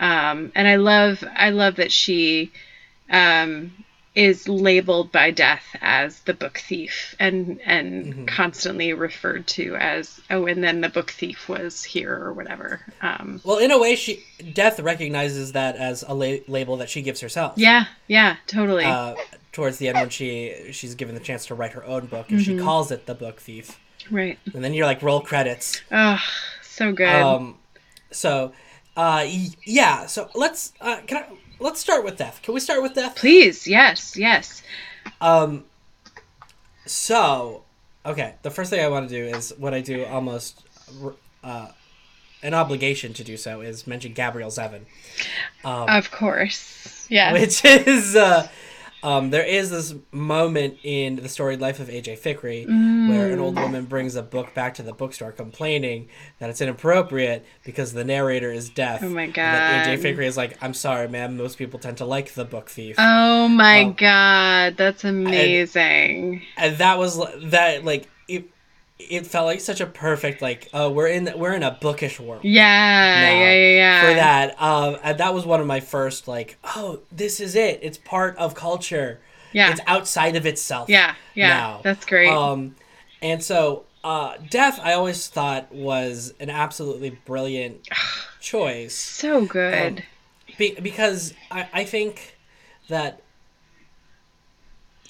[0.00, 2.52] um and i love i love that she
[3.10, 3.70] um
[4.14, 8.26] is labeled by death as the book thief and and Mhm.
[8.26, 13.40] constantly referred to as oh and then the book thief was here or whatever um
[13.44, 17.20] Well, in a way, she death recognizes that as a la- label that she gives
[17.20, 17.52] herself.
[17.56, 19.14] yeah yeah totally Uh,
[19.52, 22.40] towards the end, when she she's given the chance to write her own book, and
[22.42, 22.64] she Mm-hmm.
[22.64, 23.78] calls it the Book Thief,
[24.10, 25.80] right and then you're like, roll credits.
[25.92, 26.18] oh
[26.62, 27.58] so good Um,
[28.10, 28.52] so,
[28.96, 29.24] uh,
[29.64, 30.06] yeah.
[30.06, 31.26] So let's uh, can I
[31.60, 32.40] let's start with death.
[32.42, 33.16] Can we start with death?
[33.16, 34.62] please yes yes
[35.20, 35.64] Um,
[36.86, 37.62] so,
[38.04, 38.34] okay.
[38.42, 40.62] The first thing I want to do is what I do almost
[41.44, 41.68] uh,
[42.42, 44.82] an obligation to do so is mention Gabrielle Zevin.
[45.64, 48.48] Um, of course yeah which is uh,
[49.02, 52.66] um, there is this moment in the storied life of AJ Fikry
[53.08, 53.62] where an old Mm.
[53.62, 56.08] woman brings a book back to the bookstore complaining
[56.38, 59.02] that it's inappropriate because the narrator is deaf.
[59.02, 60.04] Oh my And AJ God.
[60.04, 61.36] Fikry is like, I'm sorry, ma'am.
[61.36, 62.96] Most people tend to like the book thief.
[62.98, 67.18] oh my Um, god that's amazing and that was
[67.50, 68.08] that like
[69.08, 69.26] it.
[69.26, 72.44] Felt like such a perfect like oh we're in we're in a bookish world.
[72.44, 76.58] Yeah yeah yeah yeah for that um and that was one of my first like
[76.76, 77.80] oh this is it.
[77.82, 79.20] It's part of culture.
[79.52, 79.70] Yeah.
[79.70, 81.48] It's outside of itself yeah yeah.
[81.48, 81.80] now.
[81.82, 82.28] that's great.
[82.30, 82.76] Um
[83.22, 87.88] and so uh death i always thought was an absolutely brilliant
[88.40, 88.94] choice.
[88.94, 90.04] So good.
[90.58, 92.36] Be- because I, I think
[92.88, 93.22] that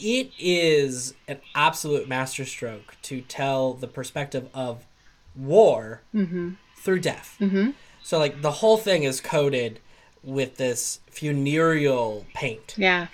[0.01, 4.87] it is an absolute masterstroke to tell the perspective of
[5.35, 6.53] war mm-hmm.
[6.77, 7.37] through death.
[7.41, 7.71] Mm-hmm.
[8.03, 9.81] So like the whole thing is coated
[10.23, 12.75] with this funereal paint.
[12.77, 13.09] Yeah.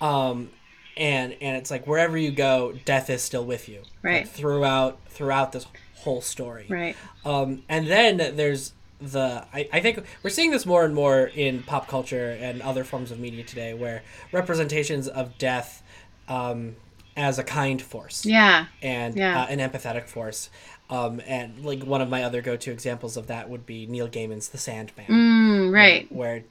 [0.00, 0.50] Um
[0.96, 4.24] and and it's like wherever you go, death is still with you, Right.
[4.24, 6.96] Like, throughout throughout this whole story, Right.
[7.24, 11.62] Um, and then there's the I, I think we're seeing this more and more in
[11.62, 14.02] pop culture and other forms of media today, where
[14.32, 15.82] representations of death
[16.28, 16.76] um,
[17.16, 18.66] as a kind force Yeah.
[18.82, 19.42] and Yeah.
[19.42, 20.50] uh, an empathetic force.
[20.88, 24.48] Um, and like one of my other go-to examples of that would be Neil Gaiman's
[24.48, 26.10] The Sandman, Mm, right.
[26.12, 26.44] where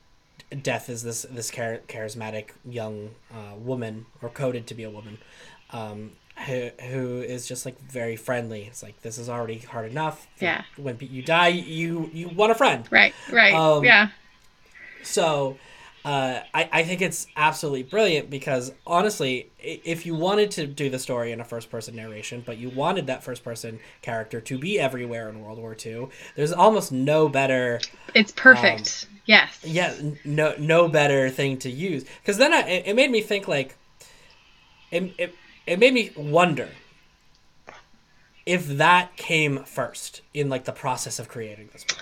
[0.62, 5.18] death is this this char- charismatic young uh, woman or coded to be a woman
[5.72, 6.12] um,
[6.46, 10.64] who, who is just like very friendly it's like this is already hard enough Yeah.
[10.78, 13.14] when you die you you want a friend Right.
[13.32, 13.54] Right.
[13.54, 14.10] Um, yeah.
[15.02, 15.58] so
[16.06, 21.00] uh, I, I think it's absolutely brilliant because honestly, if you wanted to do the
[21.00, 24.80] story in a first person narration, but you wanted that first person character to be
[24.80, 27.82] everywhere in World War II, there's almost no better
[28.14, 29.08] It's perfect.
[29.26, 29.60] yes.
[29.64, 33.48] yeah no no better thing to use because then I, it, it made me think
[33.48, 33.76] like
[34.92, 36.70] it, it, it made me wonder
[38.46, 41.98] if that came first in like the process of creating this book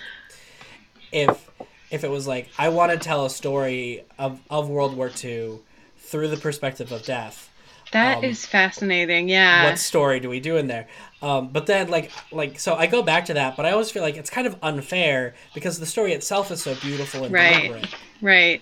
[1.14, 1.50] if
[1.94, 5.60] if it was like i want to tell a story of, of world war ii
[5.98, 7.50] through the perspective of death
[7.92, 9.30] That is um, fascinating.
[9.30, 9.64] Yeah.
[9.64, 10.88] what story do we do in there
[11.22, 14.02] um, but then like like so i go back to that but i always feel
[14.04, 17.64] like it's kind of unfair because the story itself is so beautiful and Right.
[17.70, 18.62] deliberate Right.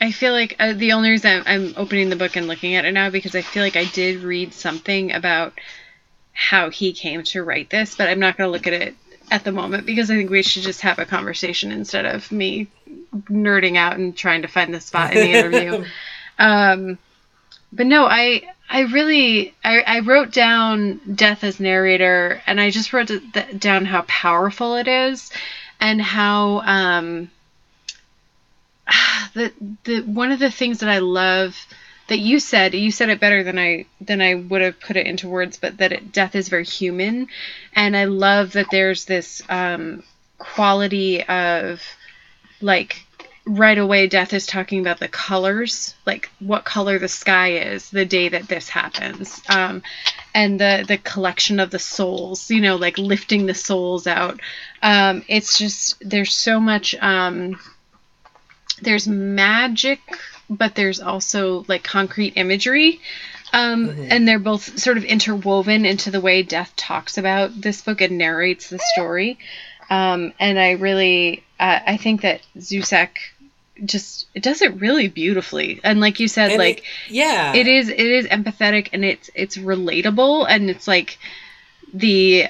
[0.00, 2.84] I feel like uh, the only reason I'm, I'm opening the book and looking at
[2.86, 5.52] it now because I feel like I did read something about
[6.32, 8.94] how he came to write this, but I'm not going to look at it
[9.30, 12.68] at the moment because I think we should just have a conversation instead of me
[13.28, 15.84] nerding out and trying to find the spot in the interview.
[16.38, 16.98] um,
[17.72, 22.92] but no, I I really I, I wrote down death as narrator, and I just
[22.92, 25.30] wrote th- down how powerful it is,
[25.80, 27.30] and how um
[29.34, 29.52] the
[29.84, 31.56] the one of the things that I love
[32.10, 35.06] that you said you said it better than I than I would have put it
[35.06, 37.28] into words, but that it, death is very human,
[37.72, 40.02] and I love that there's this um,
[40.36, 41.80] quality of
[42.60, 43.06] like
[43.46, 48.04] right away death is talking about the colors like what color the sky is the
[48.04, 49.40] day that this happens.
[49.48, 49.82] Um,
[50.34, 54.40] and the the collection of the souls you know like lifting the souls out.
[54.82, 57.56] Um, it's just there's so much um,
[58.82, 60.00] there's magic
[60.50, 63.00] but there's also like concrete imagery.
[63.52, 68.00] Um, and they're both sort of interwoven into the way death talks about this book
[68.00, 69.38] and narrates the story.
[69.88, 73.08] Um, and i really uh, i think that zusak
[73.84, 75.80] just it does it really beautifully.
[75.82, 77.54] And like you said And like it- yeah.
[77.54, 80.46] it is it is empathetic and it's it's relatable.
[80.48, 81.18] And it's like
[81.92, 82.46] the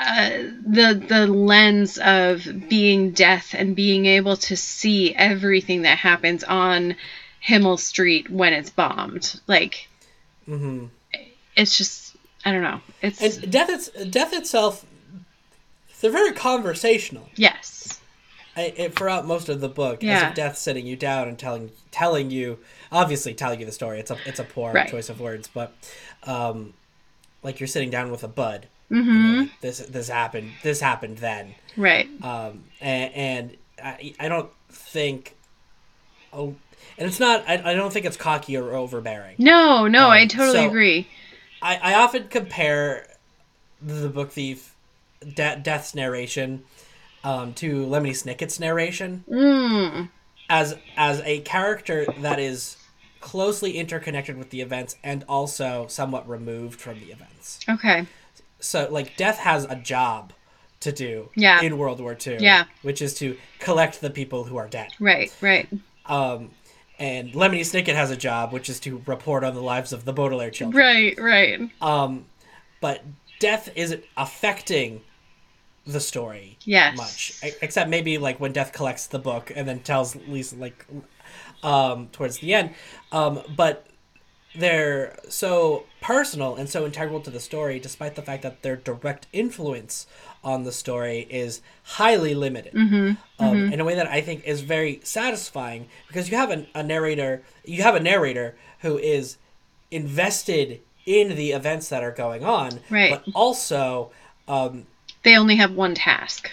[0.00, 0.30] uh,
[0.66, 6.96] the the lens of being death and being able to see everything that happens on
[7.40, 9.40] Himmel Street when it's bombed.
[9.46, 9.88] Like
[10.46, 10.86] hmm
[11.56, 12.80] it's just I don't know.
[13.02, 14.86] It's and death it's, death itself
[16.00, 17.28] they're very conversational.
[17.36, 18.00] Yes.
[18.56, 20.28] I, it, throughout most of the book as Yeah.
[20.30, 22.58] if death sitting you down and telling telling you
[22.90, 24.00] obviously telling you the story.
[24.00, 24.88] It's a it's a poor Right.
[24.88, 25.72] choice of words but
[26.22, 26.72] um
[27.42, 29.44] like you're sitting down with a bud mm-hmm.
[29.60, 31.54] this this happened this happened then.
[31.76, 32.08] Right.
[32.22, 35.36] Um and, and I, I don't think
[36.32, 36.54] oh
[36.98, 39.36] and it's not I, I don't think it's cocky or overbearing.
[39.38, 41.08] No no I Um, totally so- agree.
[41.62, 43.06] I, I often compare
[43.82, 44.74] the book thief
[45.34, 46.64] De- death's narration
[47.22, 49.24] um, to lemony snicket's narration.
[49.30, 50.08] Mm,
[50.48, 52.78] as as a character that is
[53.20, 57.60] closely interconnected with the events and also somewhat removed from the events.
[57.68, 58.06] Okay
[58.60, 60.32] so like death has a job
[60.80, 61.60] to do Yeah.
[61.60, 62.64] in world war ii Yeah.
[62.82, 65.68] which is to collect the people who are dead right right
[66.06, 66.50] um,
[66.98, 70.12] and lemony snicket has a job which is to report on the lives of the
[70.12, 72.26] baudelaire children right right um,
[72.80, 73.04] but
[73.38, 75.00] death isn't affecting
[75.86, 76.96] the story Yes.
[76.96, 80.86] much except maybe like when death collects the book and then tells lisa like
[81.62, 82.70] um, towards the end
[83.12, 83.86] um, but
[84.54, 89.26] they're so personal and so integral to the story despite the fact that their direct
[89.32, 90.06] influence
[90.42, 92.72] on the story is highly limited.
[92.72, 93.12] Mm-hmm.
[93.44, 96.82] um, in a way that i think is very satisfying because you have a, a
[96.82, 99.36] narrator you have a narrator who is
[99.90, 103.10] invested in the events that are going on Right.
[103.10, 104.10] but also
[104.48, 104.86] um,
[105.22, 106.50] they only have one task.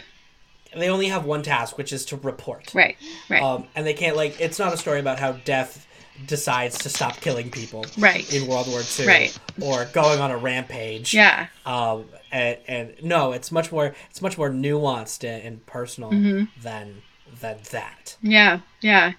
[0.75, 2.73] they only have one task which is to report.
[2.75, 2.95] Right
[3.29, 3.41] right.
[3.41, 5.86] Um, and they can't like it's not a story about how death
[6.25, 8.31] decides to stop killing people Right.
[8.33, 9.39] in world war ii Right.
[9.61, 14.37] or going on a rampage yeah um, and, and no it's much more it's much
[14.37, 16.45] more nuanced and, and personal Mm-hmm.
[16.61, 17.01] than
[17.41, 18.15] than that.
[18.21, 19.11] Yeah, yeah.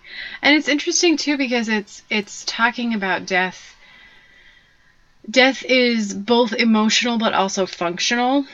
[0.42, 3.76] And it's interesting too because it's it's talking about death.
[5.30, 8.44] Death is both emotional but also functional.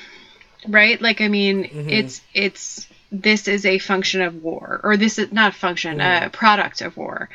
[0.68, 1.00] Right?
[1.00, 1.90] Like I mean, Mhm.
[1.90, 6.80] it's it's this is a function of war or this is not function, a product
[6.82, 7.28] of war.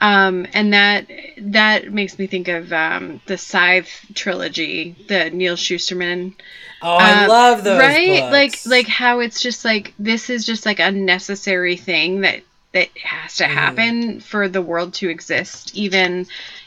[0.00, 1.06] Um, and that
[1.38, 6.34] that makes me think of um, the Scythe trilogy, the Neal Shusterman
[6.82, 8.66] Oh, I um, love those right books.
[8.66, 12.88] like like how it's just like this is just like a necessary thing that that
[12.98, 13.48] has to Mhm.
[13.48, 16.26] happen for the world to exist even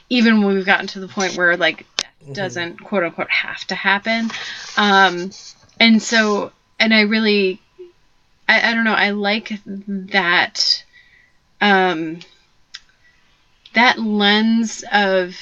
[0.09, 1.85] even when we've gotten to the point where like
[2.25, 2.33] Mhm.
[2.33, 4.31] doesn't quote unquote have to happen
[4.77, 5.29] um
[5.79, 7.61] and so and i really
[8.47, 10.83] i, I don't know i like that
[11.61, 12.19] um
[13.73, 15.35] that lens of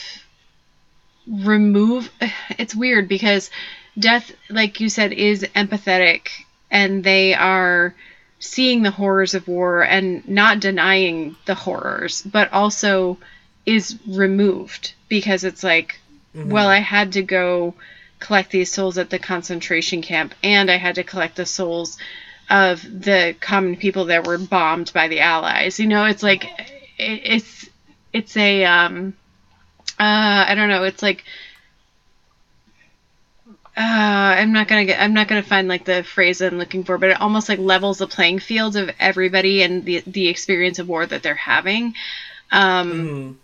[1.27, 2.09] remove
[2.57, 3.49] it's weird because
[3.97, 6.29] death like you said is empathetic
[6.69, 7.93] and they are
[8.39, 13.17] seeing the horrors of war and not denying the horrors but also
[13.65, 15.99] is removed because it's like
[16.35, 16.47] Mhm.
[16.47, 17.73] well i had to go
[18.19, 21.97] collect these souls at the concentration camp and i had to collect the souls
[22.49, 26.45] of the common people that were bombed by the allies you know it's like
[26.97, 27.69] it, it's
[28.17, 29.13] it's a um
[29.99, 31.23] uh i don't know it's like
[33.77, 33.82] uh,
[34.39, 34.99] I'm not gonna get.
[34.99, 37.99] I'm not gonna find like the phrase I'm looking for, but it almost like levels
[37.99, 41.93] the playing field of everybody and the the experience of war that they're having.
[42.51, 43.36] Um, Mhm.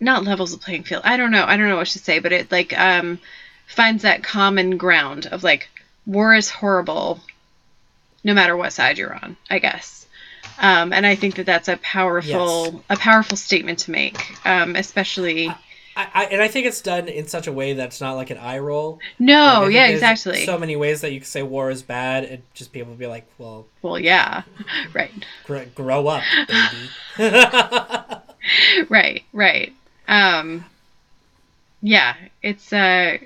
[0.00, 1.02] not levels the playing field.
[1.04, 1.44] I don't know.
[1.46, 3.18] I don't know what to say, but it like um
[3.66, 5.68] finds that common ground of like
[6.06, 7.20] war is horrible,
[8.24, 9.36] no matter what side you're on.
[9.50, 10.06] I guess.
[10.58, 15.48] Um, and I think that that's a powerful a powerful statement to make, um, especially.
[15.96, 18.38] I, I, and I think it's done in such a way that's not like an
[18.38, 18.98] eye roll.
[19.18, 20.44] No, Like, yeah, exactly.
[20.44, 23.26] So many ways that you can say war is bad, and just people be like,
[23.38, 24.42] "Well, well, yeah,
[24.92, 25.12] right.
[25.44, 26.90] gr- grow up, baby."
[28.88, 29.72] right right
[30.08, 30.64] um
[31.82, 33.16] yeah it's uh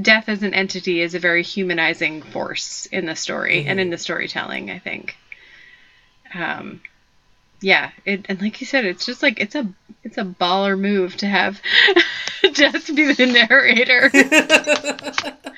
[0.00, 3.98] death as an entity is a very humanizing force in the story and in the
[3.98, 5.16] storytelling i think
[6.34, 6.80] um
[7.60, 9.66] yeah it and like you said it's just like it's a
[10.04, 11.60] it's a baller move to have
[12.54, 14.10] death be the narrator.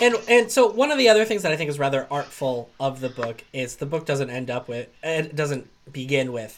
[0.00, 3.00] And and so one of the other things that I think is rather artful of
[3.00, 6.56] the book is the book doesn't end up with it doesn't begin with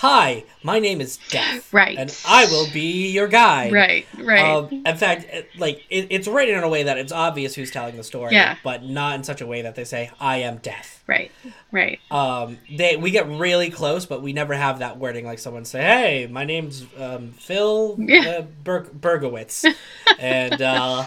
[0.00, 1.68] Hi, my name is Death.
[1.72, 1.96] Right.
[1.98, 3.70] And I will be your guide.
[3.72, 5.26] right right Um, in fact,
[5.58, 8.56] like it, it's written in a way that it's obvious who's telling the story, Yeah.
[8.64, 11.30] but not in such a way that they say, "I am Death." right
[11.70, 15.64] right Um, they we get really close, but we never have that wording like someone
[15.66, 18.20] say, "Hey, my name's um, Phil Yeah.
[18.38, 19.64] uh, Berg- Bergowitz,
[20.18, 21.04] and uh,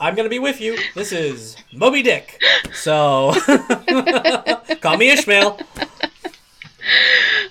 [0.00, 0.76] I'm gonna be with you.
[0.94, 2.40] This is Moby Dick,
[2.72, 3.32] so
[4.80, 5.60] call me Ishmael."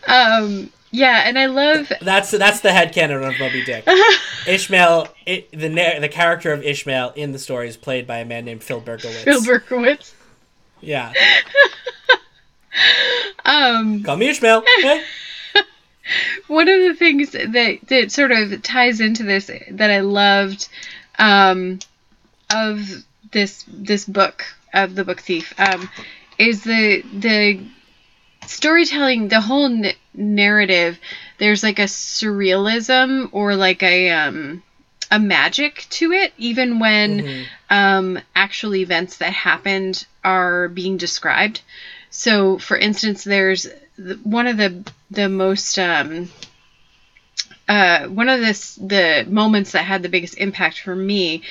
[0.08, 3.88] um yeah and i love That's that's the headcanon of Moby Dick.
[4.48, 8.46] Ishmael, it, the the character of Ishmael in the story is played by a man
[8.46, 9.24] named Phil Bergowitz.
[9.24, 10.14] Phil Berkowitz.
[10.82, 11.12] Yeah,
[13.46, 14.64] Um, call me Ishmael.
[14.80, 15.04] Okay?
[16.48, 20.68] one of the things that that sort of ties into this that I loved
[21.20, 21.80] um,
[22.54, 22.80] of
[23.32, 25.88] this this book of the book thief um,
[26.40, 27.64] is the the
[28.46, 31.00] storytelling the whole n- narrative
[31.38, 34.62] there's like a surrealism or like a um
[35.12, 37.46] a magic to it even when Mhm.
[37.72, 41.62] um, actual events that happened are being described.
[42.12, 46.30] So, for instance, there's the, one of the the most um,
[47.68, 51.44] uh, one of this the moments that had the biggest impact for me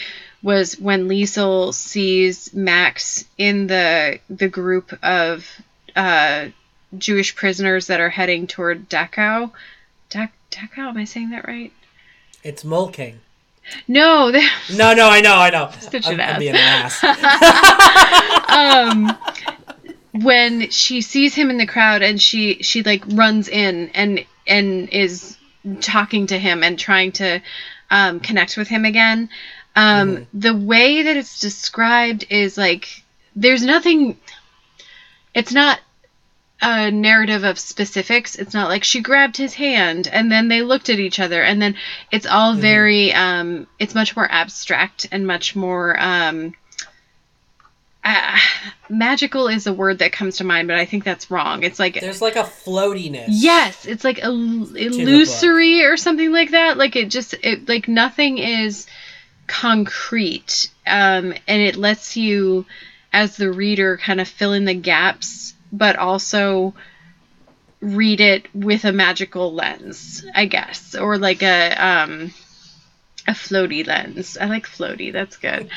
[0.43, 5.47] was when Liesel sees Max in the the group of
[5.97, 6.47] uh,
[6.97, 9.51] Jewish prisoners that are heading toward Dachau.
[10.11, 11.73] Dach- Dachau, am I saying that right?
[12.43, 13.17] It's Molching.
[13.87, 14.31] No,
[14.75, 15.71] No, no, I know, I know.
[15.81, 16.39] Such I'm, an I'm ass.
[16.39, 17.05] being an ass.
[18.49, 19.19] um
[20.13, 24.89] when she sees him in the crowd and she she like runs in and and
[24.89, 25.37] is
[25.81, 27.41] talking to him and trying to
[27.91, 29.29] um, connect with him again
[29.77, 30.27] um, Mhm.
[30.35, 33.03] the way that it's described is like
[33.37, 34.19] there's nothing
[35.35, 35.79] it's not
[36.61, 40.89] a narrative of specifics it's not like she grabbed his hand and then they looked
[40.89, 41.77] at each other and then
[42.11, 42.59] it's all Mhm.
[42.61, 46.55] very um, it's much more abstract and much more um,
[48.05, 48.39] uh,
[48.89, 51.63] magical is a word that comes to mind, but I think that's wrong.
[51.63, 53.27] It's like There's like a floatiness.
[53.29, 56.79] yes, it's like il- illusory or something like that.
[56.79, 58.87] Like it just it like nothing is
[59.47, 62.65] concrete, um, and it lets you,
[63.13, 66.75] as the reader, kind of fill in the gaps but also
[67.81, 72.33] read it with a magical lens, I guess, or like a um
[73.27, 74.37] a floaty lens.
[74.41, 75.13] I like floaty.
[75.13, 75.69] That's good.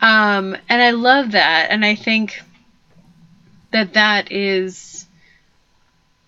[0.00, 2.40] Um and I love that and I think
[3.70, 5.06] that that is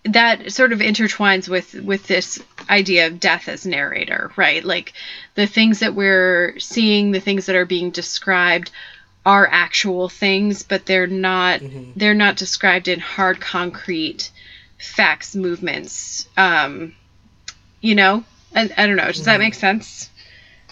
[0.05, 4.64] that sort of intertwines with with this idea of death as narrator, right?
[4.64, 4.95] Like
[5.35, 8.71] the things that we're seeing, the things that are being described
[9.27, 11.93] are actual things, but they're not Mhm.
[11.97, 14.31] they're not described in hard concrete
[14.79, 16.27] facts movements.
[16.37, 16.95] Um
[17.81, 18.25] you know?
[18.55, 19.07] I, I don't know.
[19.12, 19.45] Does that Mhm.
[19.45, 20.09] make sense?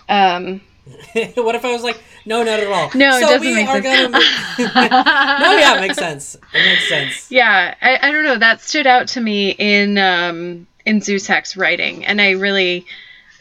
[0.08, 0.60] Um
[1.34, 2.90] what if I was like, no, not at all.
[2.94, 4.14] no, it doesn't we make are sense.
[4.56, 4.88] gonna.
[5.40, 6.36] no, yeah, it makes sense.
[6.54, 7.30] It makes sense.
[7.30, 12.06] yeah I, I don't know that stood out to me in um in Zusak's writing
[12.06, 12.86] and I really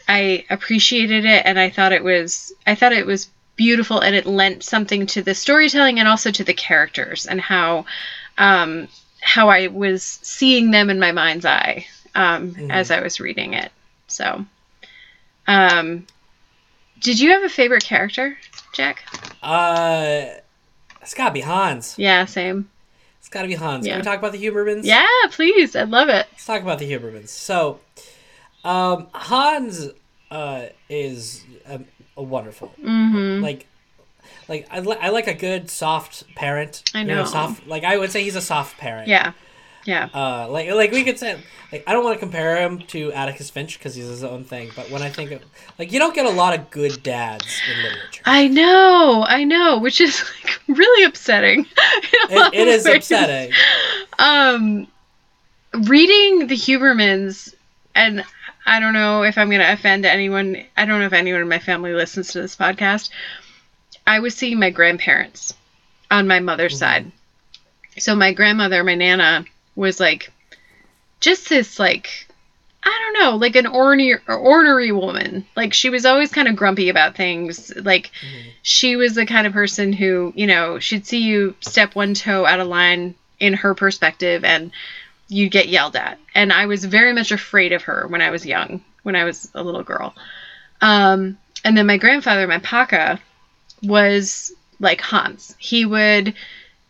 [0.06, 3.28] I appreciated it and I thought it was I thought it was
[3.58, 7.84] beautiful and it lent something to the storytelling and also to the characters and how
[8.38, 8.88] um
[9.20, 12.70] how I was seeing them in my mind's eye um Mhm.
[12.70, 13.70] as I was reading it
[14.06, 14.46] so
[15.46, 16.06] um
[17.00, 18.38] did you have a favorite character
[18.74, 19.04] Jack
[19.42, 20.26] Uh,
[21.02, 21.94] it's gotta be Hans.
[21.98, 22.70] yeah same
[23.18, 23.84] It's gotta be Hans.
[23.86, 23.94] Yeah.
[23.94, 24.84] Can we talk about the Hubermanns?
[24.84, 27.28] yeah please I love it Let's talk about the Hubermanns.
[27.30, 27.80] So,
[28.64, 29.88] um, Hans
[30.30, 31.86] uh, is um,
[32.22, 32.72] wonderful.
[32.82, 33.66] mhm Like,
[34.48, 36.82] like I, li- I like a good soft parent.
[36.94, 37.24] I You know.
[37.24, 37.66] soft.
[37.66, 39.08] Like I would say he's a soft parent.
[39.08, 39.32] yeah
[39.84, 41.38] yeah Uh, like like we could say
[41.72, 44.70] like I don't want to compare him to Atticus Finch because he's his own thing.
[44.76, 45.42] But when I think of
[45.78, 48.22] like you don't get a lot of good dads in literature.
[48.24, 51.60] I know, I know, which is like really upsetting.
[52.30, 52.96] in a lot It, it is ways.
[52.96, 53.52] upsetting.
[54.18, 54.88] Um,
[55.84, 57.54] reading the Hubermanns,
[57.94, 58.24] and
[58.68, 60.62] I don't know if I'm going to offend anyone.
[60.76, 63.08] I don't know if anyone in my family listens to this podcast.
[64.06, 65.54] I was seeing my grandparents
[66.10, 66.78] on my mother's Mhm.
[66.78, 67.12] side.
[67.98, 70.30] So my grandmother, my nana, was like
[71.20, 72.26] just this like
[72.82, 75.44] I don't know, like an ornery, ornery woman.
[75.56, 77.74] Like she was always kind of grumpy about things.
[77.74, 78.52] Like Mhm.
[78.62, 82.46] she was the kind of person who, you know, she'd see you step one toe
[82.46, 84.70] out of line in her perspective and
[85.28, 86.18] you get yelled at.
[86.34, 89.50] And I was very much afraid of her when I was young, when I was
[89.54, 90.14] a little girl.
[90.80, 93.20] Um, and then my grandfather, my Paka,
[93.82, 95.54] was like Hans.
[95.58, 96.34] He would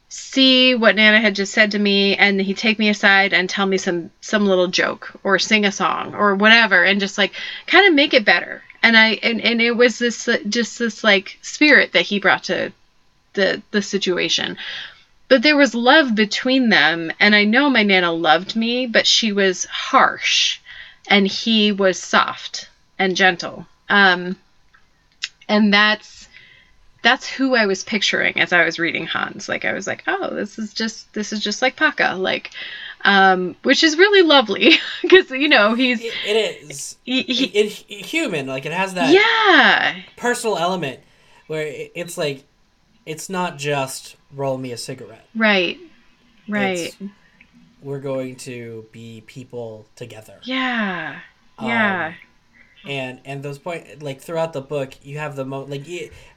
[0.08, 3.66] see what Nana had just said to me and he'd take me aside and tell
[3.66, 7.32] me some some little joke or sing a song or whatever and just like
[7.66, 8.62] kind of make it better.
[8.82, 12.72] And I and, and it was this just this like spirit that he brought to
[13.34, 14.56] the the situation.
[15.28, 19.32] But there was love between them and I know my Nana loved me, but she
[19.32, 20.60] was harsh
[21.08, 22.68] and he was soft
[22.98, 23.66] and gentle.
[23.88, 24.36] Um
[25.48, 26.18] and that's
[27.02, 29.48] that's who I was picturing as I was reading Hans.
[29.48, 32.50] Like I was like, oh, this is just this is just like Paka, like,
[33.04, 36.96] um, which is really lovely because you know he's It, it is.
[37.04, 41.00] he, he, It, it, human, like it has that yeah, personal element
[41.46, 42.44] where it, it's like,
[43.08, 45.26] it's not just roll me a cigarette.
[45.34, 45.78] right,
[46.48, 47.10] right, It's-
[47.82, 50.38] We're going to be people together.
[50.42, 51.20] yeah,
[51.58, 52.12] Um, yeah,
[52.86, 55.86] and and those point like throughout the book you have the mo like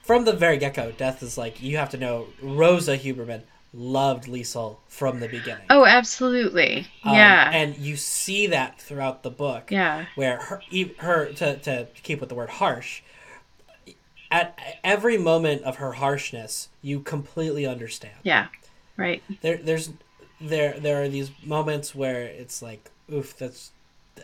[0.03, 3.43] from the very get-go death is like you have to know rosa hubermann
[3.73, 5.63] loved liesel from the beginning.
[5.69, 9.71] Oh, absolutely, Um, yeah, and you see that throughout the book.
[9.71, 10.61] Yeah, where her,
[10.97, 13.01] her to, to keep with the word harsh
[14.31, 18.15] at every moment of her harshness you completely understand.
[18.23, 18.47] Yeah,
[18.97, 19.91] right, there there's
[20.39, 23.71] there there are these moments where it's like oof that's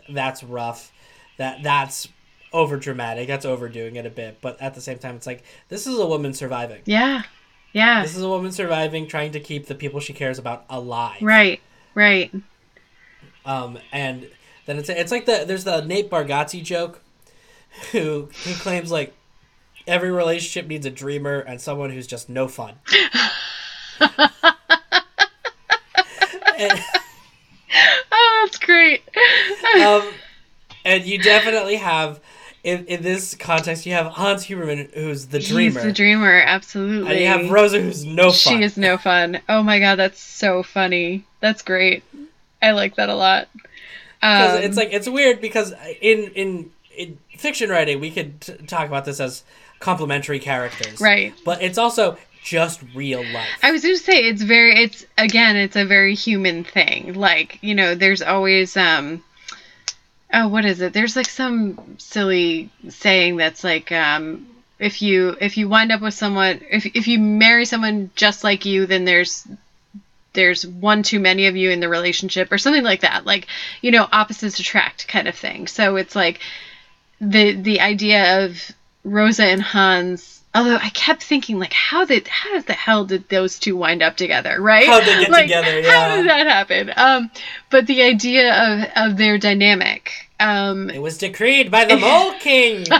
[0.08, 0.92] that's rough.
[1.36, 2.08] That that's
[2.52, 4.38] over dramatic that's overdoing it a bit.
[4.40, 6.80] But at the same time it's like this is a woman surviving.
[6.86, 7.22] Yeah,
[7.72, 11.22] yeah, this is a woman surviving trying to keep the people she cares about alive.
[11.22, 11.60] Right,
[11.94, 12.32] right,
[13.44, 14.28] um and
[14.66, 17.02] then it's it's like the there's the Nate Bargatze joke
[17.92, 19.14] who who claims like
[19.88, 22.74] every relationship needs a dreamer and someone who's just no fun
[26.58, 26.72] and,
[28.12, 29.02] oh, that's great,
[29.82, 30.02] um,
[30.84, 32.20] and you definitely have
[32.64, 37.10] in, in this context you have Hans Hubermann who's the dreamer, he's the dreamer, absolutely,
[37.10, 38.58] and you have Rosa who's no fun.
[38.58, 39.40] She is no fun.
[39.48, 41.24] Oh my god, that's so funny.
[41.40, 42.02] That's great.
[42.60, 43.48] I like that a lot.
[44.20, 48.88] Um, it's like it's weird because in in in fiction writing we could t- talk
[48.88, 49.44] about this as
[49.80, 51.34] complementary characters, right.
[51.44, 53.48] But it's also just real life.
[53.62, 57.14] I was going to say it's very it's again it's a very human thing.
[57.14, 59.22] Like, you know, there's always um
[60.32, 60.92] oh, what is it?
[60.92, 64.46] There's like some silly saying that's like um
[64.78, 68.64] if you if you wind up with someone if if you marry someone just like
[68.64, 69.46] you then there's
[70.34, 73.46] there's one too many of you in the relationship or something like that like
[73.80, 76.40] you know opposites attract kind of thing so it's like
[77.20, 78.70] the the idea of
[79.04, 83.58] rosa and hans although i kept thinking like how did how the hell did those
[83.58, 85.82] two wind up together right How'd they get Like, together?
[85.90, 87.30] how did that happen um
[87.70, 92.86] but the idea of of their dynamic um It was decreed by the Mole King.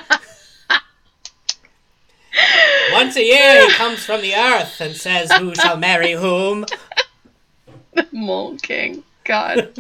[2.93, 6.65] Once a year he comes from the earth and says who shall marry whom.
[8.13, 9.75] mole king god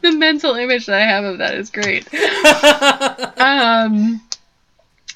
[0.00, 2.06] the mental image that i have of that is great
[3.40, 4.20] um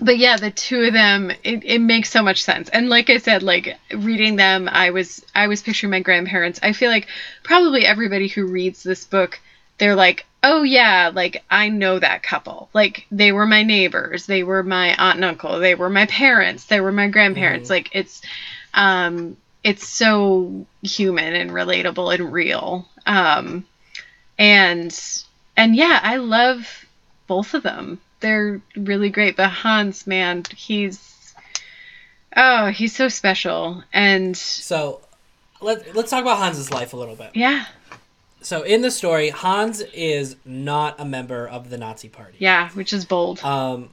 [0.01, 2.69] but yeah the two of them it, it makes so much sense.
[2.69, 6.61] And like i said like reading them i was i was picturing my grandparents.
[6.63, 7.09] I feel like
[7.43, 9.41] probably everybody who reads this book
[9.79, 12.69] they're like oh yeah like i know that couple.
[12.73, 16.67] Like they were my neighbors they were my aunt and uncle they were my parents
[16.67, 17.71] they were my grandparents.
[17.71, 18.23] Like it's
[18.75, 22.89] um it's so human and relatable and real.
[23.07, 23.65] Um
[24.39, 24.99] and
[25.57, 26.87] and yeah i love
[27.27, 31.35] both of them they're really great but hans man he's
[32.37, 35.01] oh he's so special and so
[35.61, 37.31] let, let's talk about Hans's life a little bit.
[37.35, 37.67] yeah
[38.41, 42.37] So in the story, Hans is not a member of the Nazi party.
[42.41, 43.91] yeah which is bold Um,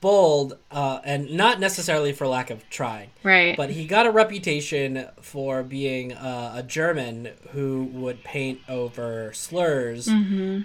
[0.00, 3.08] bold, uh, and not necessarily for lack of trying.
[3.24, 9.32] right But he got a reputation for being uh, a German who would paint over
[9.32, 10.08] slurs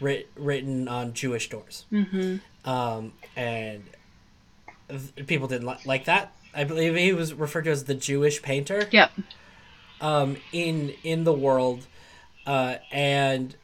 [0.01, 1.85] writ- written on Jewish doors.
[1.91, 2.37] mm-hmm.
[2.67, 3.83] Um, and
[5.25, 6.31] people didn't li- like that.
[6.53, 9.11] I believe he was referred to as the Jewish painter yep
[10.01, 11.87] um, in in the world.
[12.45, 13.55] Uh, and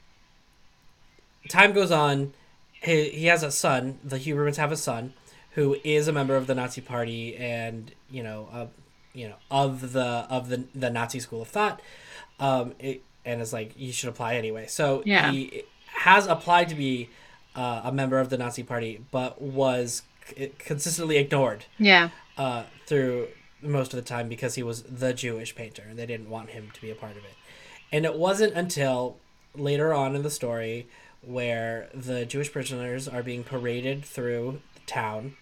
[1.50, 2.34] time goes on.
[2.82, 4.00] He, he has a son.
[4.04, 5.14] The Hubermanns have a son
[5.52, 8.66] who is a member of the Nazi Party and you know, uh,
[9.14, 11.82] you know, of the of the the Nazi school of thought.
[12.40, 14.68] Um, it, and is like you should apply anyway.
[14.68, 15.32] So Yeah.
[15.32, 17.10] he has applied to be
[17.56, 20.04] uh, a member of the Nazi Party, but was
[20.36, 23.28] c- consistently ignored yeah uh, through
[23.62, 26.70] most of the time because he was the Jewish painter and they didn't want him
[26.74, 27.34] to be a part of it.
[27.92, 29.18] And it wasn't until
[29.56, 30.88] later on in the story
[31.22, 35.36] where the Jewish prisoners are being paraded through the town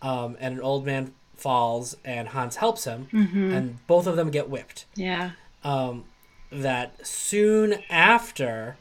[0.00, 4.48] um, and an old man falls and Hans helps him and both of them get
[4.48, 4.86] whipped.
[4.94, 5.32] yeah
[5.62, 6.04] Um,
[6.50, 8.76] that soon after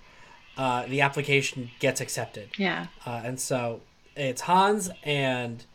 [0.57, 2.49] uh, the application gets accepted.
[2.57, 3.81] yeah Uh, and so
[4.15, 5.65] it's Hans and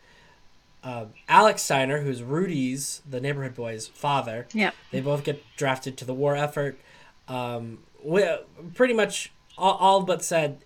[0.83, 4.47] uh, Alex Steiner, who's Rudy's, the neighborhood boy's father.
[4.53, 4.71] Yeah.
[4.91, 6.77] They both get drafted to the war effort.
[7.29, 8.25] Um, we,
[8.73, 10.59] pretty much all, all but said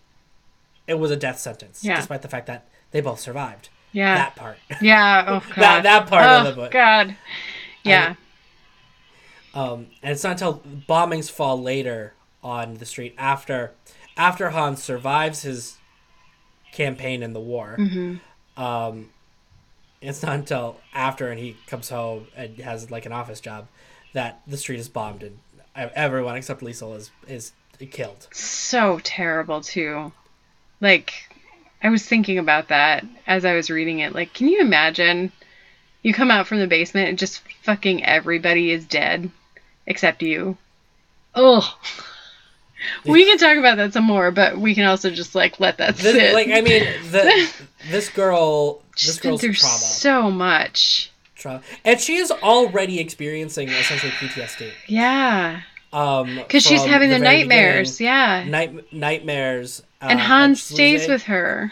[0.87, 1.97] it was a death sentence, Yeah.
[1.97, 3.69] despite the fact that they both survived.
[3.91, 4.57] yeah That part.
[4.81, 6.71] yeah oh god That- that part oh, of the book.
[6.71, 7.15] god
[7.83, 8.15] yeah
[9.53, 12.13] Um, and it's not until bombings fall later
[12.43, 13.71] on the street after
[14.17, 15.77] after Hans survives his
[16.71, 17.75] campaign in the war.
[17.77, 18.61] Mm-hmm.
[18.61, 19.09] Um,
[20.01, 23.67] it's not until after and he comes home and has like an office job
[24.13, 25.39] that the street is bombed and
[25.75, 27.51] everyone except Liesel is is
[27.91, 28.27] killed.
[28.31, 30.11] so terrible too.
[30.81, 31.13] Like
[31.81, 34.13] I was thinking about that as I was reading it.
[34.13, 35.31] Like, can you imagine
[36.01, 39.29] you come out from the basement and just fucking everybody is dead
[39.85, 40.57] except you?
[41.35, 41.77] Oh.
[43.05, 45.95] We can talk about that some more, but we can also just like let that
[45.97, 46.33] This, sit.
[46.33, 47.49] like I mean, the
[47.89, 51.11] this girl, this She's been girl's through trauma, so much.
[51.35, 54.71] trauma, and she is already experiencing essentially PTSD.
[54.87, 55.61] Yeah,
[55.93, 57.99] Um, because she's having the, very nightmares.
[58.01, 59.81] Yeah, night nightmares.
[60.01, 61.71] Uh, and Hans stays with her.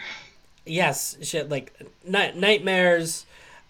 [0.65, 1.71] yes, shit like
[2.07, 3.25] night nightmares,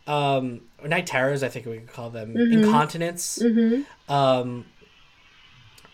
[0.07, 1.43] um, night terrors.
[1.43, 2.63] I think we could call them Mm-hmm.
[2.63, 3.41] incontinence.
[4.07, 4.65] Um,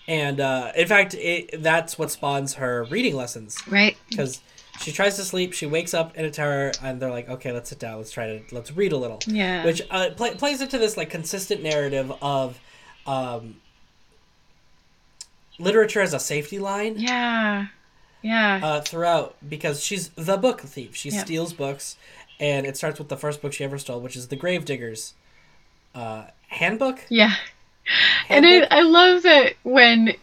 [0.07, 3.95] and uh, in fact, it, that's what spawns her reading lessons Right.
[4.09, 4.41] because
[4.81, 7.69] she tries to sleep, she wakes up in a terror, and they're like, "Okay, let's
[7.69, 9.63] sit down, let's try to let's read a little." Yeah.
[9.65, 12.59] which uh, play, plays into this like consistent narrative of
[13.05, 13.57] um,
[15.59, 17.67] literature as a safety line Yeah.
[18.21, 18.59] Yeah.
[18.63, 20.95] uh, throughout because she's the book thief.
[20.95, 21.23] She Yeah.
[21.23, 21.97] steals books,
[22.39, 25.13] and it starts with the first book she ever stole, which is the Gravediggers
[25.93, 27.01] uh, handbook.
[27.09, 27.35] Yeah.
[28.29, 30.13] And I, I love that when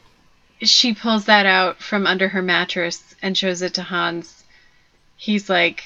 [0.62, 4.44] she pulls that out from under her mattress and shows it to Hans,
[5.16, 5.82] he's like,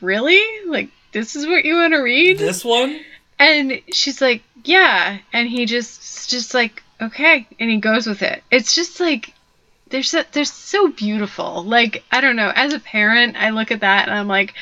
[0.00, 0.42] Really?
[0.66, 2.38] Like, this is what you want to read?
[2.38, 3.00] This one,
[3.38, 5.18] And she's like, Yeah.
[5.32, 7.46] And he just, just like, Okay.
[7.58, 8.42] And he goes with it.
[8.50, 9.32] It's just like,
[9.88, 11.64] they're so, they're so beautiful.
[11.64, 12.52] Like, I don't know.
[12.54, 14.54] As a parent, I look at that and I'm like,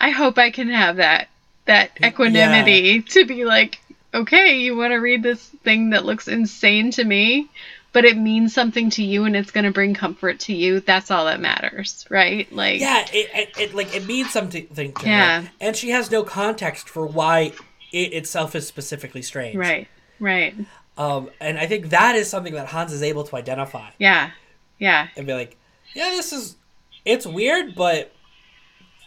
[0.00, 1.28] I hope I can have that,
[1.66, 3.80] that equanimity to be like,
[4.14, 7.48] okay, you want to read this thing that looks insane to me,
[7.92, 10.80] but it means something to you and it's going to bring comfort to you.
[10.80, 12.50] That's all that matters, right?
[12.52, 15.42] Like, Yeah, it, it, it like it means something to Yeah.
[15.42, 17.52] her, and she has no context for why
[17.92, 19.56] it itself is specifically strange.
[19.56, 19.88] right,
[20.20, 20.54] right.
[20.98, 24.30] Um, and I think that is something that Hans is able to identify Yeah,
[24.78, 25.56] yeah, and be like,
[25.94, 26.56] yeah, this is,
[27.04, 28.12] it's weird, but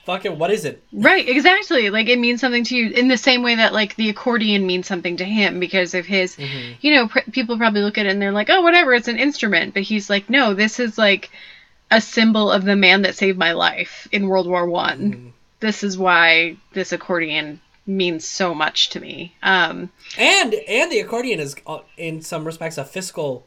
[0.05, 0.81] fucking, what is it?
[0.93, 1.27] right.
[1.27, 1.89] Exactly.
[1.89, 4.87] Like, it means something to you in the same way that, like, the accordion means
[4.87, 6.37] something to him because of his,
[6.81, 9.17] you know, pr- people probably look at it and they're like, oh, whatever, it's an
[9.17, 9.73] instrument.
[9.73, 11.29] But he's like, no, this is like
[11.91, 15.33] a symbol of the man that saved my life in World War One.
[15.59, 19.35] This is why this accordion means so much to me.
[19.43, 23.45] Um, And and the accordion is, uh, in some respects, a fiscal,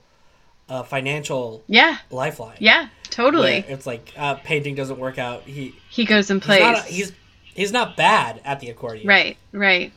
[0.68, 2.56] uh, financial yeah, lifeline.
[2.60, 3.64] yeah, totally.
[3.68, 5.42] It's like uh, painting doesn't work out.
[5.42, 6.60] He He goes and he's plays.
[6.62, 7.12] not, he's
[7.54, 9.06] he's not bad at the accordion.
[9.06, 9.92] right, right.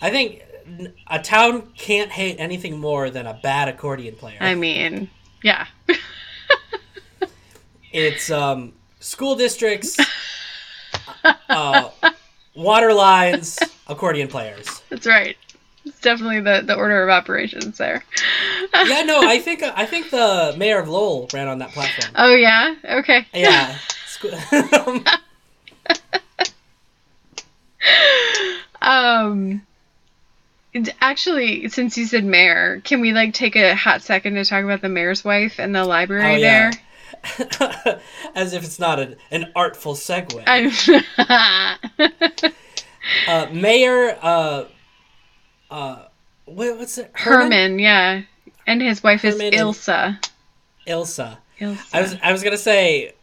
[0.00, 0.42] I think
[1.06, 4.38] a town can't hate anything more than a bad accordion player.
[4.40, 5.10] I mean,
[5.42, 5.66] yeah,
[7.92, 9.98] it's um, school districts,
[11.48, 11.90] uh,
[12.54, 14.82] water lines, accordion players.
[14.88, 15.36] that's right.
[15.84, 18.04] It's definitely the, the order of operations there.
[18.72, 22.12] Yeah, no, I think I think the mayor of Lowell ran on that platform.
[22.16, 23.26] Oh yeah, okay.
[23.34, 23.76] Yeah.
[24.06, 24.30] Scho-
[28.80, 29.62] Um,
[31.00, 34.82] actually, since you said mayor, can we like take a hot second to talk about
[34.82, 36.70] the mayor's wife and the library Oh, there?
[38.34, 40.42] As if it's not an, an artful segue.
[43.28, 44.64] Uh, Mayor, uh,
[45.74, 46.06] uh,
[46.44, 47.10] what, what's it?
[47.14, 47.50] Hermann?
[47.50, 48.22] Hermann, yeah,
[48.66, 50.18] and his wife is Hermann and- Ilsa.
[50.86, 51.38] Ilsa.
[51.60, 51.86] Ilsa.
[51.92, 53.14] I was I was gonna say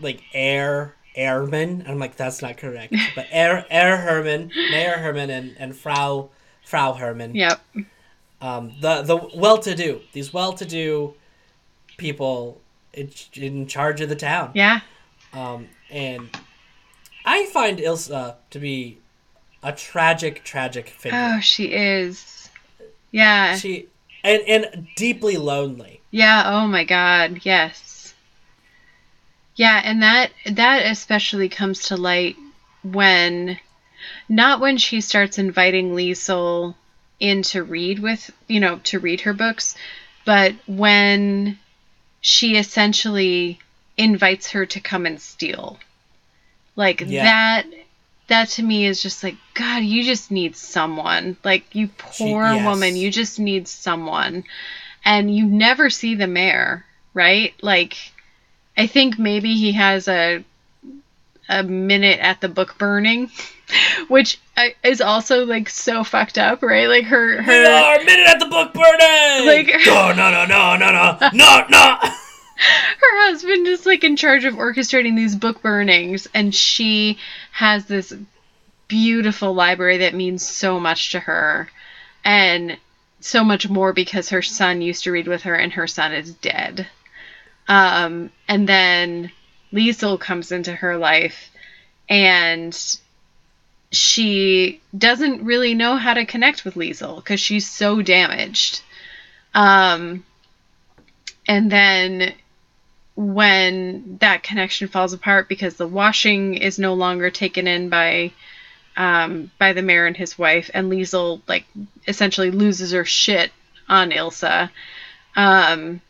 [0.00, 1.84] like air airman.
[1.88, 2.94] I'm like that's not correct.
[3.16, 6.30] But air air Hermann, Mayor Hermann, and and Frau
[6.64, 7.34] Frau Hermann.
[7.34, 7.60] Yep.
[8.40, 11.14] Um, the the well-to-do these well-to-do
[11.96, 12.60] people
[12.92, 14.52] in, in charge of the town.
[14.54, 14.80] Yeah.
[15.32, 16.30] Um, and
[17.24, 18.98] I find Ilsa to be
[19.68, 21.34] a tragic, tragic figure.
[21.36, 22.48] Oh, she is.
[23.10, 23.56] Yeah.
[23.56, 23.88] She
[24.24, 26.00] and and deeply lonely.
[26.10, 28.14] Yeah, oh my god, yes.
[29.56, 32.36] Yeah, and that that especially comes to light
[32.82, 33.58] when
[34.28, 36.74] not when she starts inviting Liesel
[37.20, 39.74] in to read with, you know, to read her books,
[40.24, 41.58] but when
[42.20, 43.58] she essentially
[43.96, 45.78] invites her to come and steal.
[46.76, 47.24] Like Yeah.
[47.24, 47.66] that
[48.28, 51.36] that to me is just like god, you just need someone.
[51.44, 52.64] Like you poor yes.
[52.64, 54.44] woman, you just need someone
[55.04, 57.54] and you never see the mayor, right?
[57.62, 57.96] Like,
[58.76, 60.44] I think maybe he has a
[61.48, 63.30] a minute at the book burning,
[64.08, 66.88] which uh, is also like so fucked up, right?
[66.88, 69.46] Like her We her are a minute at the book burning.
[69.46, 71.98] Like- no, no, no, no, no, no, no, no.
[72.58, 77.18] her husband is like in charge of orchestrating these book burnings, and she
[77.58, 78.14] has this
[78.86, 81.68] beautiful library that means so much to her,
[82.24, 82.78] and
[83.18, 86.32] so much more because her son used to read with her, and her son is
[86.34, 86.86] dead.
[87.66, 89.32] Um, and then
[89.72, 91.50] Liesel comes into her life,
[92.08, 92.72] and
[93.90, 98.82] she doesn't really know how to connect with Liesel because she's so damaged.
[99.52, 100.24] Um,
[101.48, 102.34] and then
[103.18, 108.30] when that connection falls apart because the washing is no longer taken in by
[108.96, 111.64] um, by the mayor and his wife, and Liesel like
[112.06, 113.50] essentially loses her shit
[113.88, 114.70] on Ilsa,
[115.34, 116.00] um,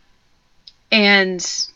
[0.92, 1.66] and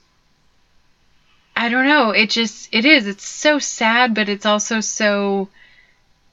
[1.57, 2.11] I don't know.
[2.11, 3.07] It just it is.
[3.07, 5.49] It's so sad, but it's also so.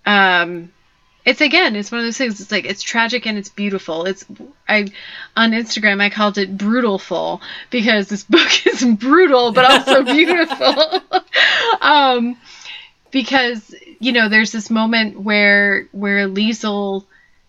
[0.05, 0.73] Um,
[1.25, 1.75] it's again.
[1.75, 2.39] It's one of those things.
[2.39, 4.05] It's like it's tragic and it's beautiful.
[4.05, 4.25] It's
[4.67, 4.87] I
[5.35, 11.01] on Instagram I called it brutalful because this book is brutal but also beautiful.
[11.81, 12.37] um,
[13.11, 17.05] because you know there's this moment where where Liesel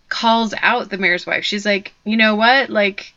[0.09, 1.45] calls out the mayor's wife.
[1.45, 3.15] She's like, you know what, like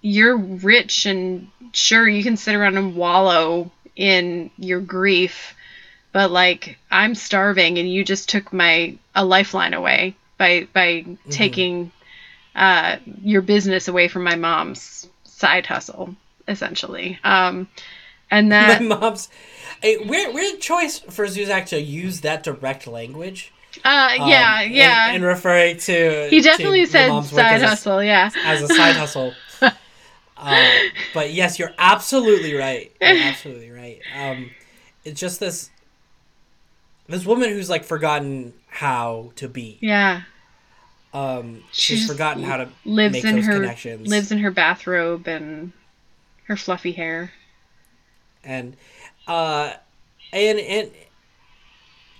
[0.00, 5.55] you're rich and sure you can sit around and wallow in your grief
[6.16, 11.92] but like i'm starving and you just took my a lifeline away by by taking
[12.54, 16.16] uh your business away from my mom's side hustle
[16.48, 17.68] essentially um
[18.30, 19.28] and that My mom's
[19.82, 23.52] a weird, weird choice for Zusak to use that direct language.
[23.84, 28.02] uh um, yeah and- yeah And, referring to he definitely your said side a- hustle
[28.02, 29.34] yeah as a side hustle.
[30.38, 30.70] uh,
[31.12, 32.90] but yes, you're absolutely right.
[33.02, 34.00] You're absolutely right.
[34.18, 34.50] Um,
[35.04, 35.70] it's just this
[37.08, 39.78] this woman who's like forgotten how to be.
[39.80, 40.22] yeah
[41.14, 44.08] Um, She she's forgotten how to lives make in those her connections.
[44.08, 45.72] lives in her bathrobe and
[46.44, 47.32] her fluffy hair.
[48.44, 48.76] and
[49.26, 49.72] uh
[50.32, 50.90] and and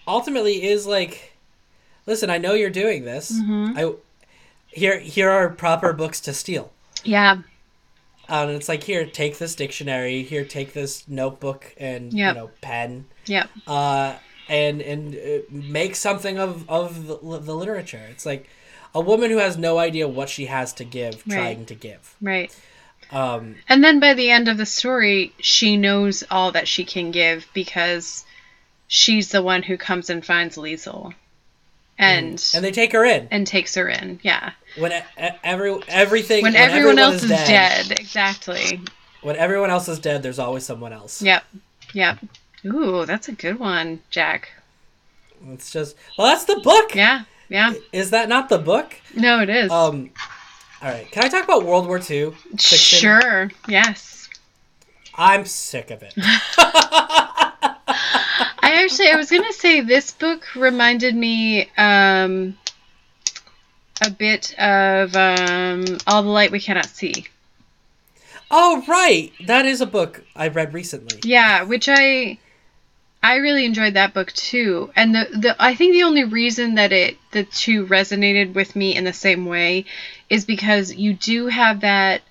[0.09, 1.37] ultimately is like
[2.07, 3.76] listen i know you're doing this Mhm.
[3.78, 3.95] i
[4.68, 6.72] here here are proper books to steal
[7.05, 7.39] Yeah.
[8.28, 12.34] and it's like here take this dictionary here take this notebook and Yep.
[12.34, 13.51] you know pen Yep.
[13.66, 14.14] uh
[14.49, 18.49] and and uh, make something of of the, the literature it's like
[18.94, 21.34] a woman who has no idea what she has to give Right.
[21.36, 22.55] trying to give Right.
[23.11, 27.11] um And then by the end of the story, she knows all that she can
[27.11, 28.24] give because
[28.88, 31.12] she's the one who comes and finds Liesel
[31.99, 34.20] and and they take her in and takes her in.
[34.22, 34.53] Yeah.
[34.78, 34.92] when
[35.42, 37.90] every everything When, everyone, else is dead.
[37.92, 38.80] Exactly.
[39.22, 41.22] when everyone else is dead, there's always someone else.
[41.22, 41.42] Yep.
[41.94, 42.18] Yep.
[42.66, 44.50] Ooh, that's a good one, Jack.
[45.52, 46.94] It's just well, that's the book.
[46.94, 47.22] Yeah.
[47.48, 47.74] Yeah.
[47.92, 48.94] Is that not the book?
[49.14, 49.70] No, it is.
[49.70, 50.10] Um,
[50.82, 51.08] all right.
[51.12, 52.32] Can I talk about World War II?
[52.32, 52.78] fiction?
[52.98, 53.50] sure.
[53.68, 54.28] Yes.
[55.14, 56.12] I'm sick of it.
[58.68, 62.56] I actually I was gonna say this book reminded me um
[64.02, 67.26] a bit of um All the Light We Cannot See.
[68.50, 71.20] oh right, that is a book I read recently.
[71.22, 72.38] Yeah, which I
[73.26, 74.90] I really enjoyed that book too.
[74.96, 78.94] And the, the I think the only reason that it the two resonated with me
[78.94, 79.84] in the same way
[80.30, 82.22] is because you do have that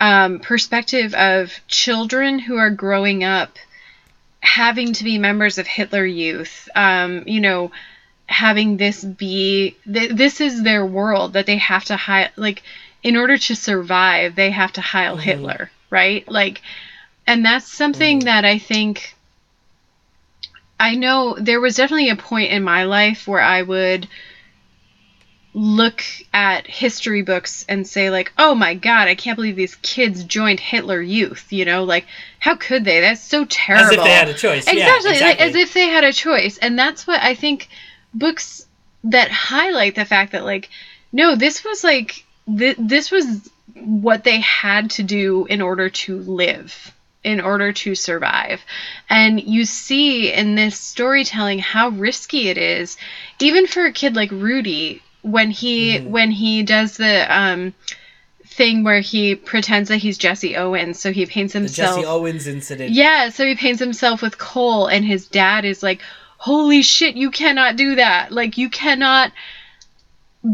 [0.00, 3.58] um, perspective of children who are growing up
[4.40, 6.68] having to be members of Hitler Youth.
[6.74, 7.70] Um, you know,
[8.26, 12.62] having this be th- this is their world that they have to hide like
[13.02, 15.22] in order to survive they have to heil Mhm.
[15.22, 16.28] Hitler, right?
[16.28, 16.62] Like
[17.26, 18.24] and that's something Mhm.
[18.24, 19.14] that I think
[20.80, 24.08] I know there was definitely a point in my life where I would
[25.52, 26.02] look
[26.32, 30.58] at history books and say like, "Oh my god, I can't believe these kids joined
[30.58, 32.06] Hitler Youth." You know, like
[32.38, 33.00] how could they?
[33.00, 33.86] That's so terrible.
[33.86, 34.66] As if they had a choice.
[34.66, 36.58] Exactly, Yeah, like as if they had a choice.
[36.58, 37.68] And that's what I think
[38.14, 38.66] books
[39.04, 40.70] that highlight the fact that like
[41.12, 46.18] no, this was like th- this was what they had to do in order to
[46.20, 46.92] live,
[47.22, 48.60] in order to survive.
[49.08, 52.96] And you see in this storytelling how risky it is
[53.40, 56.04] even for a kid like Rudy when he Mhm.
[56.06, 57.74] when he does the um
[58.46, 62.46] thing where he pretends that he's Jesse Owens so he paints the himself Jesse Owens
[62.46, 62.90] incident.
[62.90, 66.00] yeah, so he paints himself with coal, and his dad is like,
[66.38, 68.32] Holy shit, you cannot do that.
[68.32, 69.30] Like, you cannot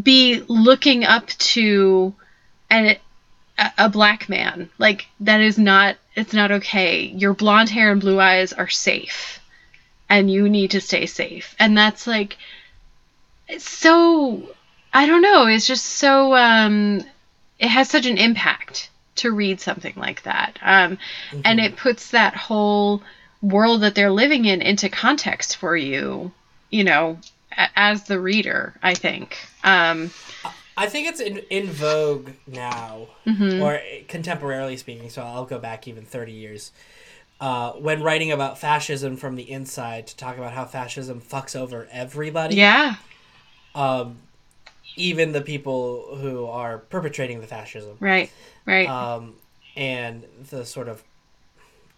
[0.03, 2.13] be looking up to
[2.69, 2.97] an,
[3.57, 4.69] a, a black man.
[4.79, 7.03] Like, that is not, it's not okay.
[7.07, 9.39] Your blonde hair and blue eyes are safe,
[10.09, 11.55] and you need to stay safe.
[11.59, 12.37] And that's like,
[13.49, 14.43] it's so,
[14.93, 17.03] I don't know, it's just so, um,
[17.59, 20.59] it has such an impact to read something like that.
[20.63, 20.99] Um,
[21.45, 21.65] and Mhm.
[21.65, 23.03] it puts that whole
[23.43, 26.33] world that they're living in into context for you
[26.71, 27.19] you know
[27.57, 30.11] a- as the reader i think um
[30.77, 33.61] I think it's in, in vogue now, mhm.
[33.63, 35.09] or contemporarily speaking.
[35.11, 36.73] So I'll go back even thirty years.
[37.41, 41.87] Uh, when writing about fascism from the inside, to talk about how fascism fucks over
[41.93, 42.57] everybody.
[42.57, 42.97] yeah
[43.75, 44.17] um,
[44.97, 48.31] even the people who are perpetrating the fascism, right
[48.65, 49.35] right um,
[49.77, 51.03] and the sort of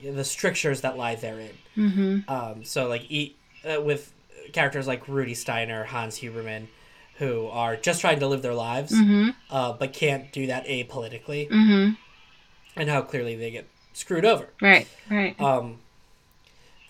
[0.02, 1.50] the strictures that lie therein.
[1.74, 4.12] hmm Um, so, like, e- uh, with
[4.52, 6.66] characters like Rudy Steiner, Hans Hubermann,
[7.18, 11.48] who are just trying to live their lives, hmm uh, but can't do that apolitically,
[11.48, 11.90] hmm
[12.76, 14.48] and how clearly they get screwed over.
[14.60, 15.78] right right Um,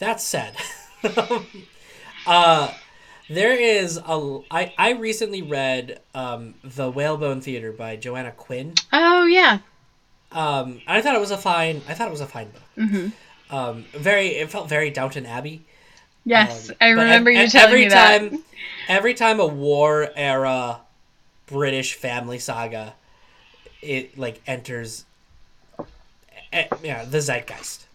[0.00, 0.54] that said,
[2.26, 2.72] uh,
[3.28, 4.40] there is a.
[4.50, 8.74] I, I recently read um, The Whalebone Theater by Joanna Quinn.
[8.92, 9.58] oh yeah
[10.32, 11.82] Um, I thought it was a fine.
[11.88, 12.62] I thought it was a fine book.
[12.88, 13.08] hmm
[13.50, 14.28] Um, very.
[14.36, 15.64] It felt very Downton Abbey.
[16.28, 18.44] Yes Um, i remember ev- you telling every me that time,
[18.88, 20.80] Every time a war era
[21.46, 22.94] British family saga,
[23.82, 25.04] it like enters,
[26.82, 27.86] yeah, the zeitgeist.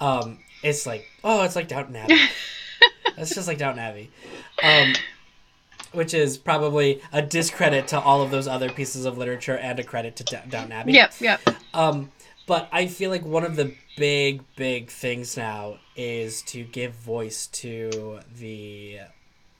[0.00, 2.18] Um, it's like oh, it's like Downton Abbey.
[3.18, 4.10] it's just like Downton Abbey,
[4.62, 4.94] um,
[5.92, 9.84] which is probably a discredit to all of those other pieces of literature and a
[9.84, 10.92] credit to D- Downton Abbey.
[10.92, 11.40] yep yep
[11.74, 12.10] Um,
[12.46, 17.46] but I feel like one of the big, big things now is to give voice
[17.48, 19.00] to the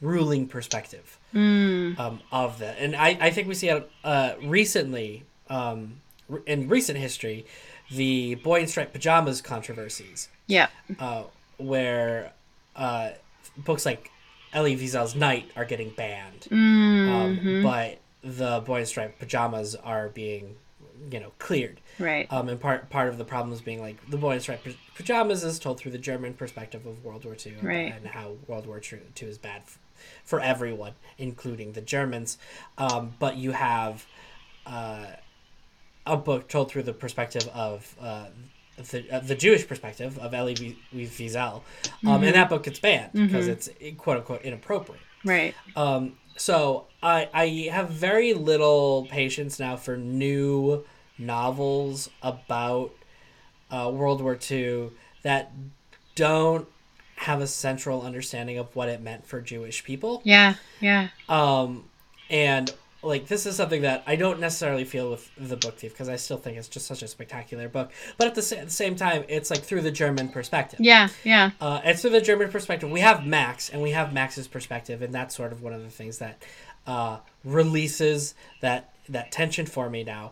[0.00, 1.98] ruling perspective mm.
[1.98, 2.76] um, of that.
[2.78, 6.00] And I, I think we see it uh, recently, um,
[6.46, 7.46] in recent history,
[7.90, 10.68] the boy in striped pajamas controversies, yeah
[10.98, 11.22] uh,
[11.56, 12.32] where
[12.74, 13.10] uh,
[13.56, 14.10] books like
[14.52, 16.44] Elie Wiesel's Night are getting banned.
[16.48, 20.56] hmm Um, but the boy in striped pajamas are being,
[21.10, 21.80] you know, cleared.
[21.98, 22.30] Right.
[22.32, 25.44] Um, and part part of the problem is being like the boy in striped pajamas
[25.44, 27.92] is told through the German perspective of World War II and, Right.
[27.94, 29.78] and how World War II is bad f-
[30.24, 32.38] for everyone, including the Germans.
[32.78, 34.06] Um, but you have
[34.66, 35.06] uh,
[36.06, 38.26] a book told through the perspective of uh,
[38.90, 40.54] the, uh, the Jewish perspective of Elie
[40.92, 41.62] Wie- Wiesel,
[42.06, 45.00] um, and that book gets banned because it's quote unquote inappropriate.
[45.24, 45.54] right.
[45.76, 50.84] Um, so I I have very little patience now for new
[51.18, 52.92] novels about
[53.70, 54.90] uh, World War II
[55.22, 55.52] that
[56.14, 56.68] don't
[57.16, 60.20] have a central understanding of what it meant for Jewish people.
[60.24, 60.54] Yeah.
[60.80, 61.08] Yeah.
[61.28, 61.84] Um,
[62.28, 66.08] and like this is something that I don't necessarily feel with the Book Thief because
[66.08, 67.92] I still think it's just such a spectacular book.
[68.18, 70.80] But at the, sa- at the same time, it's like through the German perspective.
[70.80, 71.08] Yeah.
[71.24, 71.52] Yeah.
[71.60, 72.90] Uh, it's through the German perspective.
[72.90, 75.90] We have Max, and we have Max's perspective, and that's sort of one of the
[75.90, 76.42] things that
[76.86, 80.30] uh, releases that that tension for me now.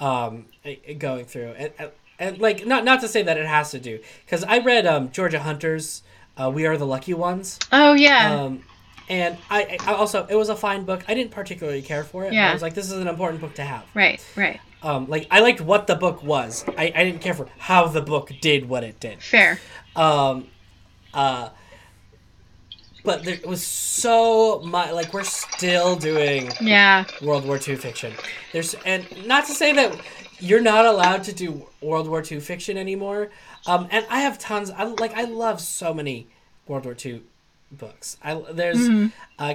[0.00, 3.46] Um, i- i- going through and, and, and like not not to say that it
[3.46, 6.02] has to do because I read um, Georgia Hunter's
[6.40, 8.34] uh, "We Are the Lucky Ones," Oh yeah.
[8.40, 8.62] um,
[9.08, 11.04] and I, I also it was a fine book.
[11.08, 12.32] I didn't particularly care for it.
[12.32, 12.50] Yeah.
[12.50, 13.84] I was like, this is an important book to have.
[13.94, 14.24] right.
[14.36, 14.60] Right.
[14.82, 16.64] Um, like I liked what the book was.
[16.76, 19.22] I, I didn't care for how the book did what it did.
[19.22, 19.58] Fair.
[19.96, 20.46] Um,
[21.14, 21.48] uh,
[23.06, 24.92] but there was so much.
[24.92, 27.04] Like we're still doing Yeah.
[27.22, 28.12] World War II fiction.
[28.52, 29.98] There's and not to say that
[30.40, 33.30] you're not allowed to do World War II fiction anymore.
[33.66, 34.70] Um, and I have tons.
[34.70, 35.14] I like.
[35.14, 36.26] I love so many
[36.68, 37.22] World War II
[37.72, 38.18] books.
[38.22, 39.54] I there's uh,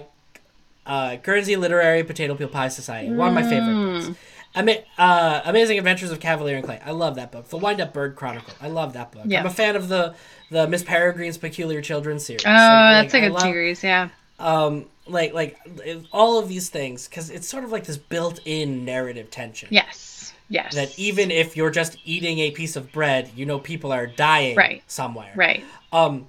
[0.86, 3.12] uh, Guernsey Literary Potato Peel Pie Society.
[3.14, 3.76] One of my favorite
[4.06, 4.20] books.
[4.56, 6.80] Ama- uh, Amazing Adventures of Cavalier and Clay.
[6.86, 7.48] I love that book.
[7.50, 8.54] The Wind Up Bird Chronicle.
[8.62, 9.24] I love that book.
[9.26, 9.40] Yeah.
[9.42, 10.14] I'm a fan of the
[10.50, 12.44] the Miss Peregrine's Peculiar Children series.
[12.46, 13.84] Oh, Like, that's a I good love- series.
[13.84, 14.10] Yeah.
[14.40, 15.58] um like like
[16.12, 20.34] all of these things because it's sort of like this built-in narrative tension Yes.
[20.50, 20.74] Yes.
[20.76, 24.56] that even if you're just eating a piece of bread you know people are dying
[24.56, 24.84] Right.
[24.88, 25.64] somewhere Right.
[25.92, 26.28] um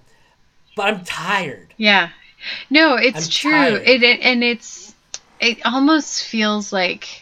[0.77, 2.11] but i'm tired Yeah.
[2.70, 3.51] No, it's I'm true.
[3.53, 3.83] tired.
[3.89, 4.95] It, it and it's
[5.41, 7.22] it almost feels like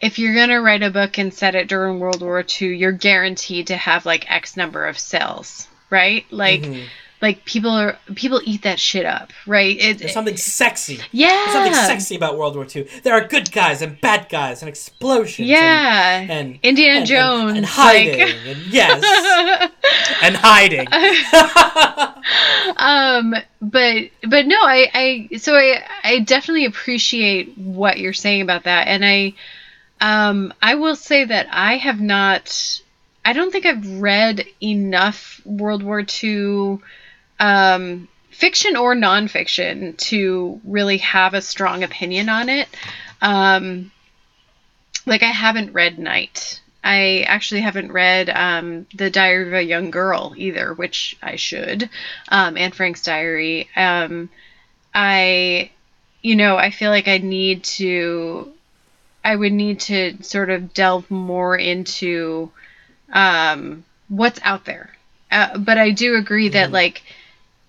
[0.00, 3.66] if you're gonna write a book and set it during World War II, you're guaranteed
[3.68, 6.24] to have like X number of sales, right?
[6.30, 6.84] Like Mhm.
[7.20, 9.76] like people are people eat that shit up, right?
[9.80, 11.00] It, there's something sexy.
[11.10, 14.62] Yeah, there's something sexy about world war ii there are good guys and bad guys
[14.62, 19.70] and explosions Yeah, and, and Indiana and- and- Jones, and, hiding like- and yes.
[20.22, 20.86] And hiding.
[22.76, 23.96] Um but
[24.28, 24.88] but no i
[25.32, 28.86] i so i i definitely appreciate what you're saying about that.
[28.88, 29.32] And i
[30.00, 32.80] um i will say that i have not
[33.24, 36.78] i don't think i've read enough world war ii
[37.40, 42.68] um fiction or nonfiction to really have a strong opinion on it
[43.22, 43.90] um
[45.06, 49.90] like i haven't read night I actually haven't read um, The Diary of a Young
[49.90, 51.90] Girl either, which I should,
[52.28, 53.68] um, Anne Frank's Diary.
[53.76, 54.30] Um,
[54.94, 55.70] I,
[56.22, 58.52] you know, I feel like I need to,
[59.28, 62.50] I would need to sort of delve more into
[63.12, 64.96] um, what's out there.
[65.30, 67.02] Uh, but I do agree that, like,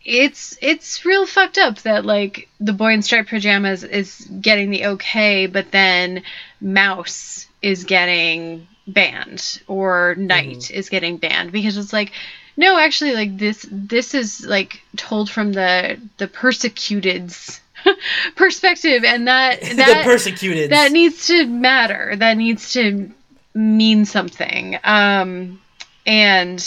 [0.06, 4.86] it's it's real fucked up that like the boy in striped pajamas is getting the
[4.86, 6.24] okay, but then
[6.62, 12.14] Mouse is getting banned or Night is getting banned because it's like
[12.56, 17.60] no, actually like this this is like told from the the persecuted's
[18.36, 22.16] perspective and that the that persecuted that needs to matter.
[22.16, 23.12] That needs to
[23.54, 24.80] mean something.
[24.84, 25.62] Um,
[26.06, 26.64] and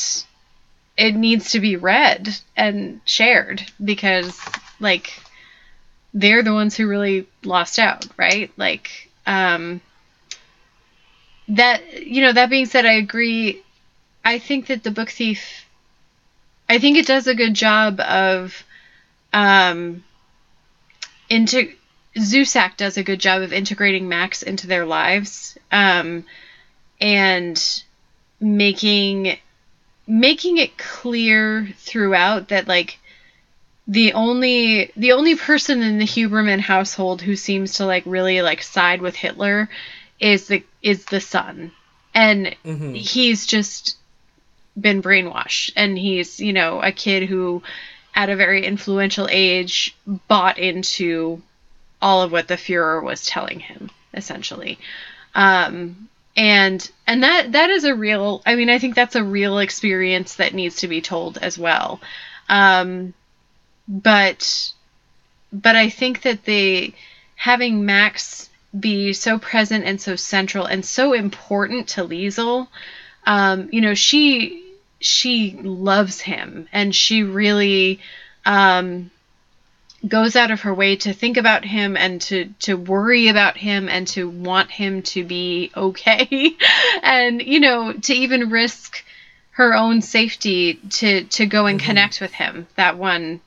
[0.96, 4.38] it needs to be read and shared because,
[4.78, 5.12] like,
[6.14, 8.52] they're the ones who really lost out, right?
[8.56, 9.80] Like, um,
[11.48, 13.62] that, you know, that being said, I agree.
[14.24, 15.66] I think that the book thief,
[16.68, 18.62] I think it does a good job of,
[19.32, 20.04] um,
[21.28, 21.72] into
[22.16, 26.24] Zusak does a good job of integrating Max into their lives, um,
[27.00, 27.82] and
[28.40, 29.38] making
[30.06, 32.98] making it clear throughout that like
[33.88, 38.62] the only the only person in the Hubermann household who seems to like really like
[38.62, 39.68] side with Hitler
[40.20, 41.72] is the is the son,
[42.14, 42.96] and Mhm.
[42.96, 43.96] he's just
[44.78, 47.62] been brainwashed, and he's you know a kid who
[48.14, 49.96] at a very influential age
[50.28, 51.42] bought into
[52.00, 54.78] all of what the Fuhrer was telling him, essentially.
[55.34, 58.42] Um, and and that that is a real.
[58.46, 62.00] I mean, I think that's a real experience that needs to be told as well.
[62.48, 63.14] Um,
[63.86, 64.72] but
[65.52, 66.94] but I think that the
[67.36, 68.48] having Max
[68.78, 72.68] be so present and so central and so important to Liesel.
[73.26, 74.64] Um, you know, she
[75.05, 78.00] she loves him and she really
[78.46, 79.11] um,
[80.07, 83.88] goes out of her way to think about him and to to worry about him
[83.88, 86.57] and to want him to be okay
[87.03, 89.05] and you know to even risk
[89.53, 91.84] her own safety to to go and Mhm.
[91.84, 93.40] connect with him that one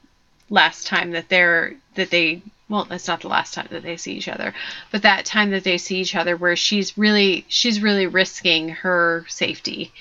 [0.49, 4.14] last time that they're that they well that's not the last time that they see
[4.14, 4.53] each other
[4.91, 9.26] but that time that they see each other where she's really she's really risking her
[9.28, 9.91] safety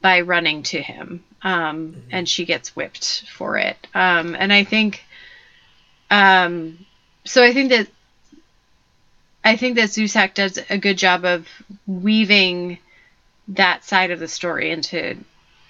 [0.00, 2.02] by running to him um, Mhm.
[2.12, 3.76] and she gets whipped for it.
[3.94, 5.02] Um, and i think
[6.10, 6.84] um,
[7.24, 7.88] so i think that
[9.44, 11.46] i think that zusak does a good job of
[11.86, 12.78] weaving
[13.48, 15.16] that side of the story into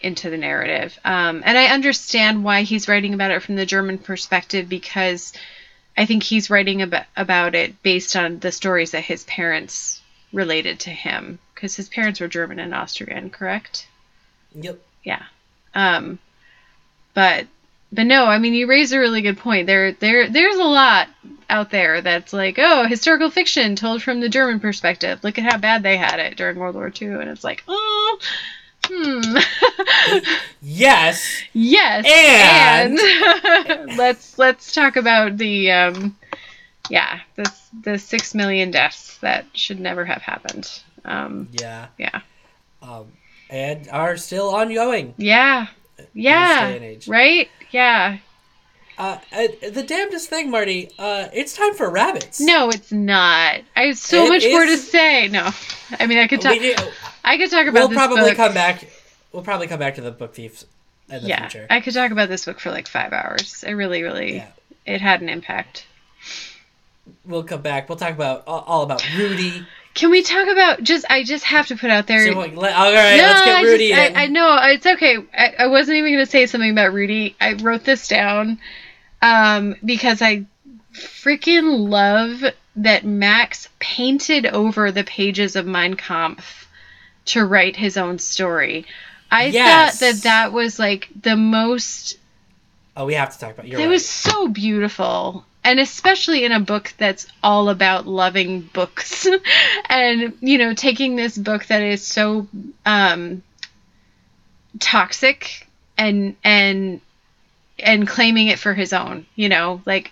[0.00, 0.96] into the narrative.
[1.04, 5.32] Um, and i understand why he's writing about it from the german perspective because
[5.96, 10.00] i think he's writing about, about it based on the stories that his parents
[10.32, 13.86] related to him because his parents were german and austrian correct
[14.54, 14.78] Yep.
[15.04, 15.22] yeah.
[15.74, 16.18] Um
[17.14, 17.46] but
[17.92, 19.66] but no i mean you raise a really good point.
[19.66, 21.08] There there there's a lot
[21.50, 25.20] out there that's like oh historical fiction told from the german perspective.
[25.22, 28.18] Look at how bad they had it during world war ii and it's like oh
[28.84, 29.36] hmm.
[30.62, 31.42] Yes.
[31.52, 32.04] yes.
[32.06, 32.98] And-
[33.70, 36.16] and let's let's talk about the um
[36.90, 40.70] yeah the the six million deaths that should never have happened.
[41.04, 41.86] Um Yeah.
[41.98, 42.20] yeah.
[42.82, 43.06] Um,
[43.50, 45.14] and are still ongoing.
[45.16, 45.66] yeah
[46.14, 47.08] yeah day and age.
[47.08, 48.18] right yeah
[48.98, 50.90] Uh, uh, the damnedest thing, Marty.
[50.98, 52.40] Uh, it's time for rabbits.
[52.40, 53.60] No, it's not.
[53.76, 55.28] I have so It much more to say.
[55.28, 55.50] No,
[56.00, 56.58] I mean I could talk.
[56.58, 56.74] Do,
[57.24, 58.36] I could talk about we'll this probably book.
[58.36, 58.88] come back.
[59.32, 60.66] We'll probably come back to the book thieves
[61.08, 61.66] in the yeah, future.
[61.70, 63.62] I could talk about this book for like five hours.
[63.64, 64.48] It really, really, Yeah.
[64.84, 65.86] it had an impact.
[67.24, 67.88] We'll come back.
[67.88, 69.64] We'll talk about all about Rudy.
[69.98, 71.04] Can we talk about just?
[71.10, 72.24] I just have to put out there.
[72.32, 74.16] So, like, let- all right, let's get I Rudy just, in.
[74.16, 75.18] I, I know it's okay.
[75.36, 77.34] I, I wasn't even going to say something about Rudy.
[77.40, 78.60] I wrote this down
[79.20, 80.44] um, because I
[80.92, 82.44] freaking love
[82.76, 86.68] that Max painted over the pages of Mein Kampf
[87.24, 88.86] to write his own story.
[89.32, 89.98] I Yes.
[89.98, 92.18] thought that that was like the most
[92.96, 93.66] oh, we have to talk about.
[93.66, 93.90] You're it right.
[93.90, 95.44] was so beautiful.
[95.68, 99.26] And especially in a book that's all about loving books.
[99.90, 102.46] and, you know, taking this book that is so
[102.86, 103.42] um,
[104.80, 105.66] toxic
[105.96, 107.00] and and
[107.78, 110.10] and claiming it for his own, you know, like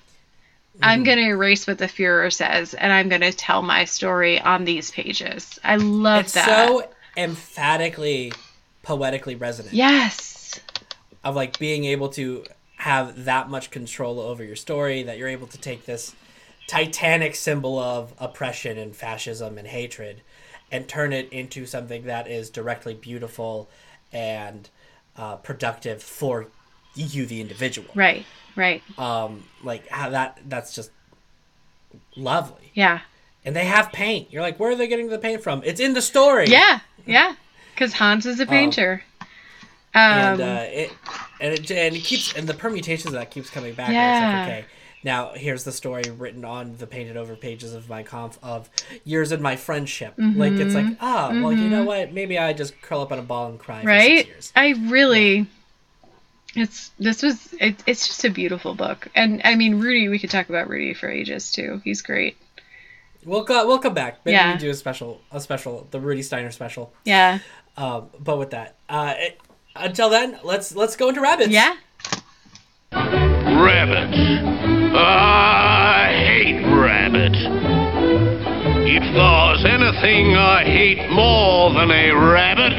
[0.83, 1.07] I'm Mhm.
[1.07, 4.65] going to erase what the Führer says and I'm going to tell my story on
[4.65, 5.59] these pages.
[5.65, 6.45] I love It's that.
[6.45, 6.87] so
[7.17, 8.33] emphatically,
[8.83, 9.75] poetically resonant.
[9.75, 10.61] yes.
[11.25, 12.45] of like being able to
[12.87, 16.15] have that much control over your story that you're able to take this
[16.69, 20.21] titanic symbol of oppression and fascism and hatred
[20.71, 23.69] and turn it into something that is directly beautiful
[24.13, 24.69] and
[25.17, 26.47] uh, productive for
[26.95, 28.25] you the individual Right.
[28.55, 28.83] Right.
[28.99, 30.91] um like how that that's just
[32.17, 33.01] lovely Yeah.
[33.45, 35.93] and they have paint you're like where are they getting the paint from it's in
[35.95, 37.35] the story Yeah, yeah.
[37.75, 39.03] Because Hans is a painter.
[39.95, 40.91] Um, and uh, it
[41.41, 43.91] and it and it keeps and the permutations of that keeps coming back.
[43.91, 44.17] Yeah.
[44.43, 44.67] It's like, okay,
[45.05, 48.69] now here's the story written on the painted over pages of Mein Kampf of
[49.05, 50.15] years in my friendship.
[50.19, 52.13] Like it's like ah, well, you know what?
[52.13, 53.89] Maybe I just curl up on a ball and cry for Mm-hmm.
[53.89, 54.19] right?
[54.19, 54.53] six years.
[54.57, 55.47] I really.
[56.55, 60.09] It's this was it, it's just a beautiful book, and I mean Rudy.
[60.09, 61.83] We could talk about Rudy for ages too.
[61.85, 62.37] He's great.
[63.27, 64.21] We'll go, we'll come back.
[64.25, 64.53] Maybe Yeah.
[64.55, 66.93] we do a special a special the Rudy Steiner special.
[67.05, 67.41] Yeah,
[67.77, 69.39] Um, but with that, uh, it,
[69.79, 71.51] until then, let's let's go into rabbits.
[71.51, 71.77] yeah.
[72.93, 74.19] Rabbits.
[74.97, 77.39] I hate rabbits.
[78.89, 82.73] If there's anything I hate more than a rabbit,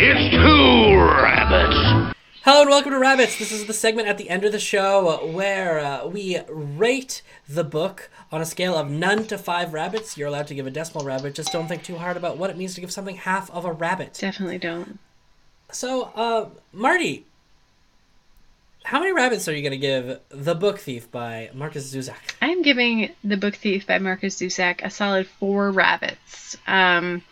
[0.00, 2.12] it's two rabbits.
[2.44, 3.38] Hello and welcome to Rabbits.
[3.38, 7.62] This is the segment at the end of the show where uh, we rate the
[7.62, 10.18] book on a scale of none to five rabbits.
[10.18, 11.36] You're allowed to give a decimal rabbit.
[11.36, 13.72] Just don't think too hard about what it means to give something half of a
[13.72, 14.18] rabbit.
[14.20, 14.98] Definitely don't.
[15.72, 17.24] So, uh, Marty,
[18.84, 22.34] how many rabbits are you going to give The Book Thief by Marcus Zusak?
[22.40, 26.56] I'm giving The Book Thief by Marcus Zusak a solid four rabbits.
[26.66, 27.22] Um,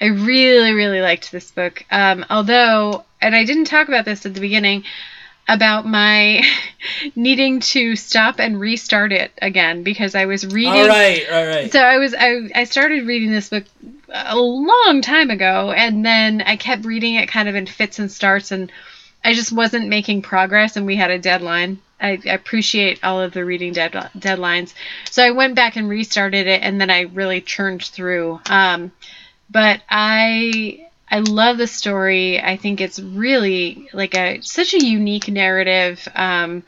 [0.00, 1.84] I really, really liked this book.
[1.90, 4.84] Um, although, and I didn't talk about this at the beginning,
[5.48, 6.42] about my
[7.16, 10.72] needing to stop and restart it again because I was reading.
[10.72, 11.72] All right, all right.
[11.72, 13.64] So I was I, I started reading this book
[14.12, 18.10] a long time ago and then I kept reading it kind of in fits and
[18.10, 18.70] starts and
[19.24, 23.44] I just wasn't making progress and we had a deadline I, appreciate all of the
[23.44, 24.74] reading dead, deadlines.
[25.10, 28.40] So I went back and restarted it, and then I really churned through.
[28.50, 28.92] Um,
[29.48, 32.40] but I I love the story.
[32.40, 36.64] I think it's really like a such a unique narrative, um,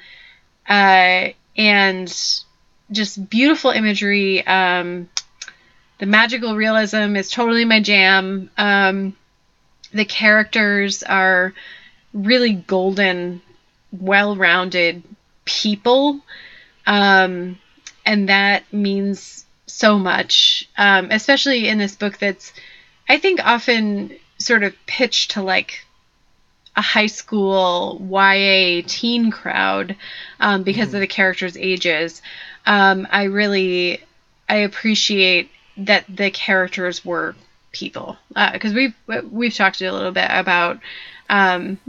[0.68, 2.32] uh, and
[2.92, 4.46] just beautiful imagery.
[4.46, 5.08] Um,
[5.98, 8.50] the magical realism is totally my jam.
[8.56, 9.16] Um,
[9.92, 11.54] the characters are
[12.12, 13.42] really golden,
[13.92, 15.02] well-rounded
[15.44, 16.20] people,
[16.86, 17.58] um,
[18.04, 22.52] and that means so much, um, especially in this book that's,
[23.08, 25.84] I think, often sort of pitched to like
[26.76, 29.96] a high school YA teen crowd
[30.40, 30.96] um, because mm-hmm.
[30.96, 32.20] of the characters' ages.
[32.66, 34.02] Um, I really
[34.48, 37.34] I appreciate that the characters were
[37.72, 38.16] people
[38.52, 40.80] because uh, we've we've talked a little bit about.
[41.28, 41.78] Um,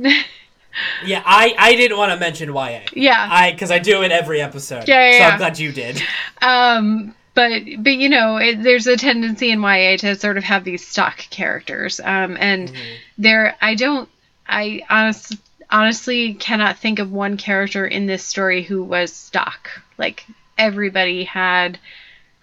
[1.05, 2.81] yeah, I I didn't want to mention YA.
[2.93, 4.87] Yeah, I because I do in every episode.
[4.87, 5.17] Yeah, yeah.
[5.17, 5.37] So I'm yeah.
[5.37, 6.01] glad you did.
[6.41, 10.63] Um, but but you know it, there's a tendency in YA to sort of have
[10.63, 12.93] these stock characters um, and mm-hmm.
[13.19, 14.09] there I don't
[14.47, 15.35] I honest,
[15.69, 20.25] honestly cannot think of one character in this story who was stock like
[20.57, 21.77] everybody had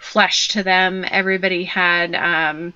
[0.03, 2.72] flesh to them everybody had um,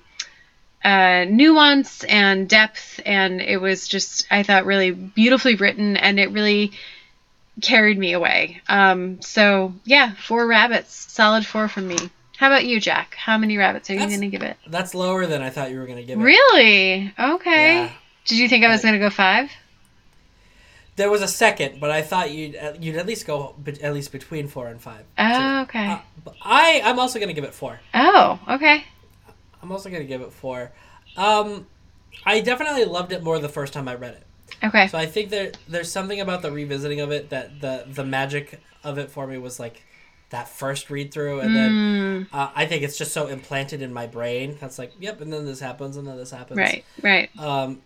[0.83, 6.31] uh, nuance and depth and it was just I thought really beautifully written and it
[6.31, 6.71] really
[7.61, 8.61] carried me away.
[8.69, 11.97] Um, so yeah, four rabbits, solid four from me.
[12.37, 13.15] How about you, Jack?
[13.15, 14.57] How many rabbits are you going to give it?
[14.67, 16.23] That's lower than I thought you were going to give it.
[16.23, 17.13] Really?
[17.19, 17.75] Okay.
[17.75, 17.91] Yeah.
[18.25, 19.49] Did you think I was going to go five?
[20.97, 24.11] There was a second, but I thought you'd uh, you'd at least go at least
[24.11, 25.05] between four and five.
[25.17, 25.87] Oh, so, okay.
[25.91, 27.79] Uh, I I'm also going to give it four.
[27.93, 28.83] Oh, okay.
[29.61, 30.71] I'm also going to give it four.
[31.15, 31.67] Um,
[32.25, 34.23] I definitely loved it more the first time I read it.
[34.63, 34.87] Okay.
[34.87, 38.59] So I think there there's something about the revisiting of it that the the magic
[38.83, 39.83] of it for me was like
[40.29, 41.53] that first read through, and mm.
[41.53, 44.57] then uh, I think it's just so implanted in my brain.
[44.59, 46.57] That's like, yep, and then this happens, and then this happens.
[46.57, 46.83] Right.
[47.01, 47.29] Right.
[47.37, 47.81] Um.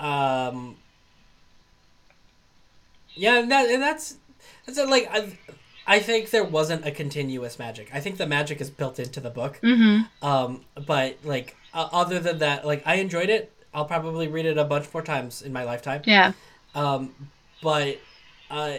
[0.00, 0.76] Um.
[3.14, 4.16] Yeah, and that and that's
[4.66, 5.36] that's like I,
[5.86, 7.90] I think there wasn't a continuous magic.
[7.92, 9.60] I think the magic is built into the book.
[9.62, 10.26] Mm-hmm.
[10.26, 13.52] Um, but like uh, other than that, like I enjoyed it.
[13.74, 16.02] I'll probably read it a bunch more times in my lifetime.
[16.04, 16.32] Yeah.
[16.74, 17.14] Um,
[17.62, 17.98] but
[18.50, 18.76] uh,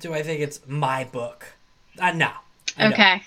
[0.00, 1.46] do I think it's my book?
[1.98, 2.30] Uh, no.
[2.78, 3.22] I okay.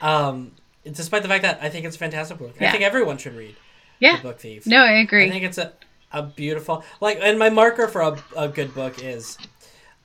[0.00, 0.52] Um,
[0.90, 2.56] despite the fact that I think it's a fantastic book.
[2.60, 2.68] Yeah.
[2.68, 3.56] I think everyone should read.
[4.00, 4.16] Yeah.
[4.16, 4.66] The Book Thief.
[4.66, 5.26] No, I agree.
[5.26, 5.72] I think it's a,
[6.14, 9.36] a beautiful like, and my marker for a, a good book is,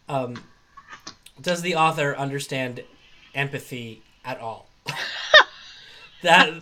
[0.10, 0.44] um,
[1.42, 2.84] does the author understand
[3.34, 4.68] empathy at all?
[6.24, 6.54] that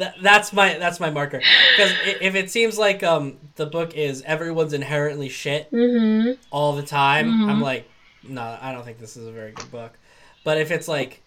[0.00, 1.38] that, that's my that's my marker
[1.76, 6.32] because if it seems like um the book is everyone's inherently shit mm-hmm.
[6.50, 7.50] all the time mm-hmm.
[7.50, 7.88] i'm like
[8.26, 9.98] no i don't think this is a very good book
[10.42, 11.22] but if it's like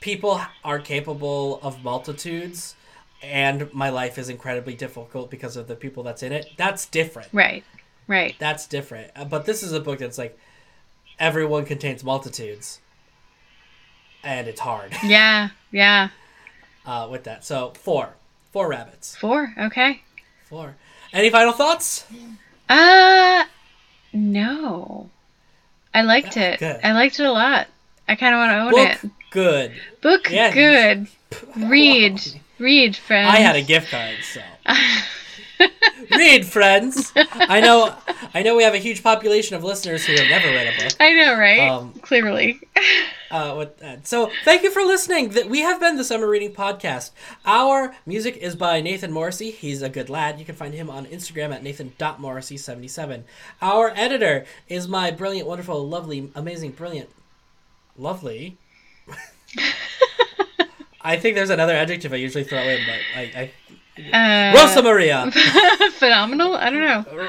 [0.00, 2.74] people are capable of multitudes
[3.22, 7.28] and my life is incredibly difficult because of the people that's in it that's different
[7.32, 7.64] right
[8.06, 10.38] right that's different uh, but this is a book that's like
[11.18, 12.80] everyone contains multitudes
[14.22, 16.10] and it's hard yeah yeah
[16.88, 17.44] uh, with that.
[17.44, 18.14] So four,
[18.50, 19.14] four rabbits.
[19.14, 19.54] Four.
[19.58, 20.00] Okay.
[20.44, 20.74] Four.
[21.12, 22.06] Any final thoughts?
[22.68, 23.44] Uh,
[24.14, 25.10] no.
[25.92, 26.58] I liked it.
[26.58, 26.80] Good.
[26.82, 27.68] I liked it a lot.
[28.08, 29.02] I kind of want to own it.
[29.02, 29.30] Book it.
[29.30, 29.72] Good.
[30.00, 30.54] Book yeah.
[30.54, 31.08] good.
[31.68, 32.20] Read.
[32.58, 33.34] Read, friends.
[33.34, 34.40] I had a gift card, so.
[36.16, 37.12] Read, friends.
[37.16, 37.94] I know.
[38.34, 40.92] I know we have a huge population of listeners who have never read a book.
[41.00, 41.68] I know, right?
[41.68, 42.60] Um, Clearly.
[43.30, 44.06] uh, with that.
[44.06, 45.30] So, thank you for listening.
[45.30, 47.10] That we have been the Summer Reading Podcast.
[47.44, 49.50] Our music is by Nathan Morrissey.
[49.50, 50.38] He's a good lad.
[50.38, 53.22] You can find him on Instagram at nathan.morrissey77.
[53.60, 57.10] Our editor is my brilliant, wonderful, lovely, amazing, brilliant,
[57.96, 58.56] lovely.
[61.00, 65.30] I think there's another adjective I usually throw in, but I, I uh, Rosa Maria.
[65.92, 66.54] phenomenal.
[66.54, 67.28] I don't know.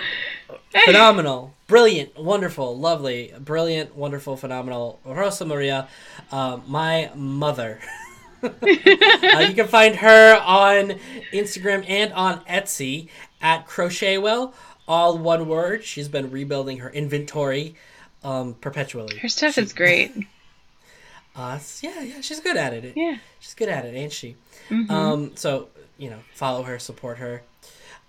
[0.85, 4.99] phenomenal, brilliant, wonderful, lovely, brilliant, wonderful, phenomenal.
[5.03, 5.87] Rosa Maria,
[6.31, 7.79] uh, my mother.
[8.43, 10.95] uh, you can find her on
[11.33, 13.09] Instagram and on Etsy
[13.41, 14.53] at Crocheywell,
[14.87, 15.83] all one word.
[15.83, 17.75] She's been rebuilding her inventory
[18.23, 19.17] um, perpetually.
[19.17, 20.13] Her stuff she, is great.
[21.81, 22.93] Yeah, yeah, she's good at it.
[22.95, 24.35] Yeah, she's good at it, ain't she?
[24.69, 24.91] Mm-hmm.
[24.91, 27.43] Um, so you know, follow her, support her.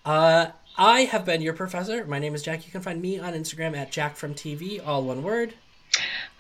[0.05, 0.47] Uh,
[0.77, 2.05] I have been your professor.
[2.07, 2.67] My name is Jack.
[2.67, 5.55] You can find me on Instagram at Jack from TV, all one word.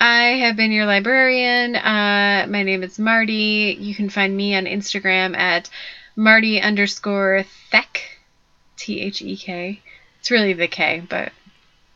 [0.00, 1.76] I have been your librarian.
[1.76, 3.76] Uh, my name is Marty.
[3.78, 5.68] You can find me on Instagram at
[6.16, 8.00] Marty underscore Thek,
[8.76, 9.80] T H E K.
[10.20, 11.32] It's really the K, but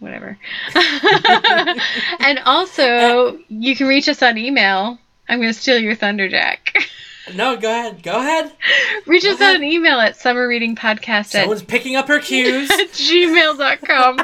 [0.05, 0.39] whatever.
[2.21, 4.99] and also, you can reach us on email.
[5.29, 6.77] I'm going to steal your thunder, Jack.
[7.33, 8.03] No, go ahead.
[8.03, 8.53] Go ahead.
[9.07, 9.57] Reach us ahead.
[9.57, 12.69] on email at summerreadingpodcast at Someone's picking up her cues.
[12.71, 14.19] gmail.com.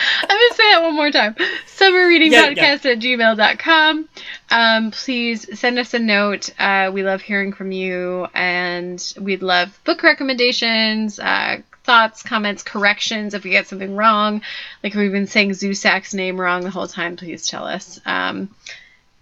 [0.00, 1.34] I'm going to say that one more time.
[1.66, 4.08] Summerreadingpodcast at gmail.com.
[4.50, 6.50] Um, please send us a note.
[6.58, 11.58] Uh, we love hearing from you, and we'd love book recommendations, uh,
[11.88, 13.32] thoughts, comments, corrections.
[13.32, 14.42] If we get something wrong,
[14.84, 17.98] like we've been saying Zusak's name wrong the whole time, please tell us.
[18.04, 18.54] Um,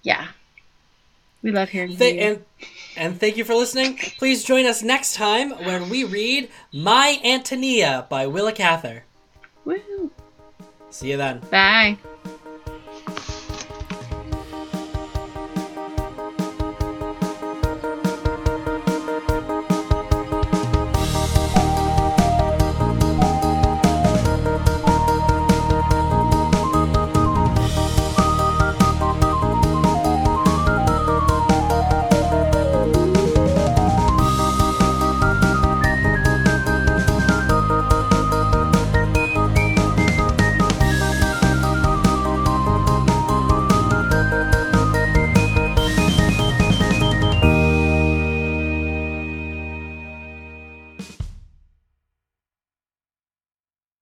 [0.03, 0.27] yeah.
[1.43, 2.21] We love hearing Th- you.
[2.21, 2.45] and
[2.97, 3.99] and thank you for listening.
[4.19, 9.05] Please join us next time when we read My Antonia by Willa Cather.
[9.65, 10.11] Woo.
[10.91, 11.39] See you then.
[11.51, 11.99] Bye.